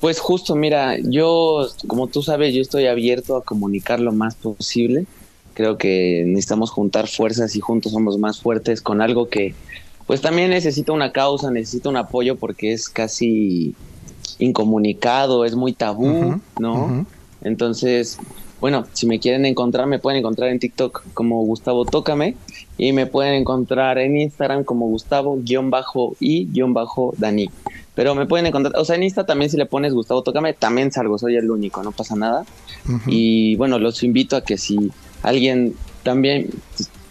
Pues 0.00 0.18
justo, 0.18 0.56
mira, 0.56 0.98
yo, 0.98 1.68
como 1.86 2.08
tú 2.08 2.22
sabes, 2.22 2.52
yo 2.52 2.60
estoy 2.60 2.88
abierto 2.88 3.36
a 3.36 3.44
comunicar 3.44 4.00
lo 4.00 4.10
más 4.10 4.34
posible. 4.34 5.06
Creo 5.54 5.78
que 5.78 6.24
necesitamos 6.26 6.72
juntar 6.72 7.06
fuerzas 7.06 7.54
y 7.54 7.60
juntos 7.60 7.92
somos 7.92 8.18
más 8.18 8.40
fuertes 8.40 8.82
con 8.82 9.00
algo 9.00 9.28
que, 9.28 9.54
pues 10.08 10.20
también 10.20 10.50
necesita 10.50 10.90
una 10.90 11.12
causa, 11.12 11.52
necesita 11.52 11.88
un 11.88 11.96
apoyo 11.96 12.34
porque 12.34 12.72
es 12.72 12.88
casi 12.88 13.76
incomunicado, 14.40 15.44
es 15.44 15.54
muy 15.54 15.72
tabú, 15.72 16.40
¿no? 16.58 17.06
Entonces, 17.42 18.18
bueno, 18.60 18.86
si 18.92 19.06
me 19.06 19.20
quieren 19.20 19.46
encontrar, 19.46 19.86
me 19.86 20.00
pueden 20.00 20.18
encontrar 20.18 20.50
en 20.50 20.58
TikTok 20.58 21.04
como 21.14 21.44
Gustavo 21.44 21.84
Tócame 21.84 22.34
y 22.76 22.92
me 22.92 23.06
pueden 23.06 23.34
encontrar 23.34 23.98
en 23.98 24.16
Instagram 24.16 24.64
como 24.64 24.88
Gustavo-y-Dani. 24.88 25.44
Pero 27.94 28.14
me 28.14 28.26
pueden 28.26 28.46
encontrar, 28.46 28.76
o 28.76 28.84
sea, 28.84 28.96
en 28.96 29.04
Insta 29.04 29.24
también 29.24 29.50
si 29.50 29.56
le 29.56 29.66
pones 29.66 29.92
Gustavo 29.92 30.22
Tócame, 30.22 30.52
también 30.52 30.90
salgo, 30.90 31.16
soy 31.18 31.36
el 31.36 31.50
único, 31.50 31.82
no 31.82 31.92
pasa 31.92 32.16
nada. 32.16 32.44
Y 33.06 33.56
bueno, 33.56 33.78
los 33.78 34.02
invito 34.02 34.36
a 34.36 34.42
que 34.42 34.58
si 34.58 34.90
alguien 35.22 35.74
también 36.02 36.50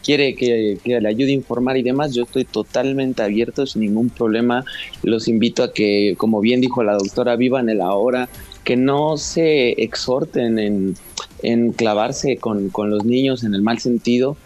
quiere 0.04 0.36
que, 0.36 0.78
le 0.84 1.08
ayude 1.08 1.32
a 1.32 1.36
informar 1.36 1.78
y 1.78 1.84
demás, 1.84 2.13
yo 2.13 2.24
estoy 2.24 2.46
totalmente 2.46 3.24
abierto, 3.24 3.65
sin 3.65 3.82
ningún 3.82 4.10
problema. 4.10 4.65
Los 5.02 5.28
invito 5.28 5.63
a 5.63 5.74
que, 5.74 6.15
como 6.17 6.41
bien 6.41 6.62
dijo 6.62 6.84
la 6.84 6.93
doctora, 6.93 7.36
vivan 7.36 7.69
el 7.69 7.82
ahora, 7.82 8.30
que 8.63 8.76
no 8.76 9.17
se 9.17 9.69
exhorten 9.82 10.60
en, 10.60 10.96
en 11.41 11.72
clavarse 11.72 12.38
con, 12.38 12.69
con, 12.69 12.89
los 12.89 13.06
niños 13.06 13.43
en 13.43 13.56
el 13.56 13.62
mal 13.62 13.80
sentido. 13.80 14.38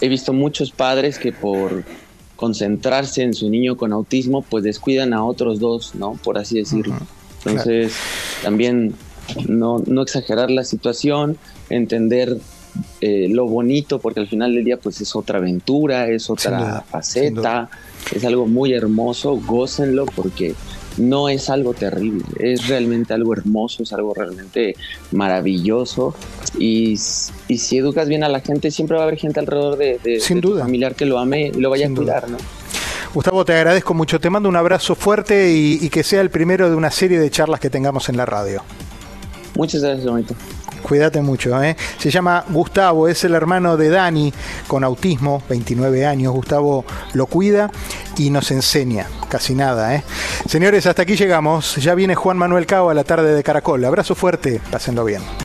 He 0.00 0.08
visto 0.08 0.32
muchos 0.32 0.70
padres 0.70 1.18
que 1.18 1.32
por 1.32 1.84
concentrarse 2.36 3.22
en 3.22 3.34
su 3.34 3.50
niño 3.50 3.76
con 3.76 3.92
autismo, 3.92 4.42
pues 4.42 4.62
descuidan 4.64 5.12
a 5.12 5.24
otros 5.24 5.58
dos, 5.58 5.94
¿no? 5.94 6.18
Por 6.22 6.38
así 6.38 6.58
decirlo. 6.58 6.96
Entonces, 7.44 7.92
también 8.42 8.94
no, 9.48 9.82
no 9.86 10.02
exagerar 10.02 10.50
la 10.50 10.64
situación, 10.64 11.38
entender 11.70 12.38
eh, 13.00 13.28
lo 13.30 13.46
bonito, 13.46 13.98
porque 13.98 14.20
al 14.20 14.28
final 14.28 14.54
del 14.54 14.64
día, 14.64 14.76
pues 14.76 15.00
es 15.00 15.14
otra 15.16 15.38
aventura, 15.38 16.08
es 16.08 16.28
otra 16.28 16.84
faceta, 16.88 17.70
es 18.14 18.24
algo 18.24 18.46
muy 18.46 18.72
hermoso, 18.72 19.36
gócenlo 19.36 20.06
porque 20.06 20.54
no 20.96 21.28
es 21.28 21.50
algo 21.50 21.74
terrible, 21.74 22.24
es 22.38 22.68
realmente 22.68 23.14
algo 23.14 23.32
hermoso, 23.32 23.82
es 23.82 23.92
algo 23.92 24.14
realmente 24.14 24.76
maravilloso. 25.12 26.14
Y, 26.58 26.96
si 26.96 27.78
educas 27.78 28.08
bien 28.08 28.24
a 28.24 28.28
la 28.28 28.40
gente, 28.40 28.70
siempre 28.70 28.96
va 28.96 29.02
a 29.02 29.06
haber 29.06 29.18
gente 29.18 29.40
alrededor 29.40 29.76
de, 29.76 29.98
de, 30.02 30.20
Sin 30.20 30.40
duda. 30.40 30.62
familiar 30.62 30.94
que 30.94 31.06
lo 31.06 31.18
ame 31.18 31.48
y 31.48 31.60
lo 31.60 31.70
vaya 31.70 31.86
a 31.86 31.90
cuidar, 31.90 32.30
¿no? 32.30 32.38
Gustavo, 33.16 33.46
te 33.46 33.54
agradezco 33.54 33.94
mucho, 33.94 34.20
te 34.20 34.28
mando 34.28 34.46
un 34.46 34.56
abrazo 34.56 34.94
fuerte 34.94 35.50
y, 35.50 35.88
que 35.88 36.02
sea 36.02 36.20
el 36.20 36.28
primero 36.28 36.68
de 36.68 36.76
una 36.76 36.90
serie 36.90 37.18
de 37.18 37.30
charlas 37.30 37.60
que 37.60 37.70
tengamos 37.70 38.10
en 38.10 38.18
la 38.18 38.26
radio. 38.26 38.62
Muchas 39.54 39.82
gracias, 39.82 40.06
bonito. 40.06 40.34
Cuídate 40.82 41.22
mucho, 41.22 41.62
¿eh? 41.62 41.76
Se 41.98 42.10
llama 42.10 42.44
Gustavo, 42.50 43.08
es 43.08 43.24
el 43.24 43.34
hermano 43.34 43.78
de 43.78 43.88
Dani 43.88 44.34
con 44.66 44.84
autismo, 44.84 45.42
29 45.48 46.04
años. 46.04 46.34
Gustavo 46.34 46.84
lo 47.14 47.24
cuida 47.24 47.70
y 48.16 48.30
nos 48.30 48.50
enseña, 48.50 49.06
casi 49.28 49.54
nada, 49.54 49.94
¿eh? 49.94 50.04
Señores, 50.48 50.86
hasta 50.86 51.02
aquí 51.02 51.16
llegamos. 51.16 51.76
Ya 51.76 51.94
viene 51.94 52.14
Juan 52.14 52.38
Manuel 52.38 52.66
Cao 52.66 52.90
a 52.90 52.94
la 52.94 53.04
tarde 53.04 53.34
de 53.34 53.42
Caracol. 53.42 53.84
Abrazo 53.84 54.14
fuerte, 54.14 54.60
pásenlo 54.70 55.04
bien. 55.04 55.22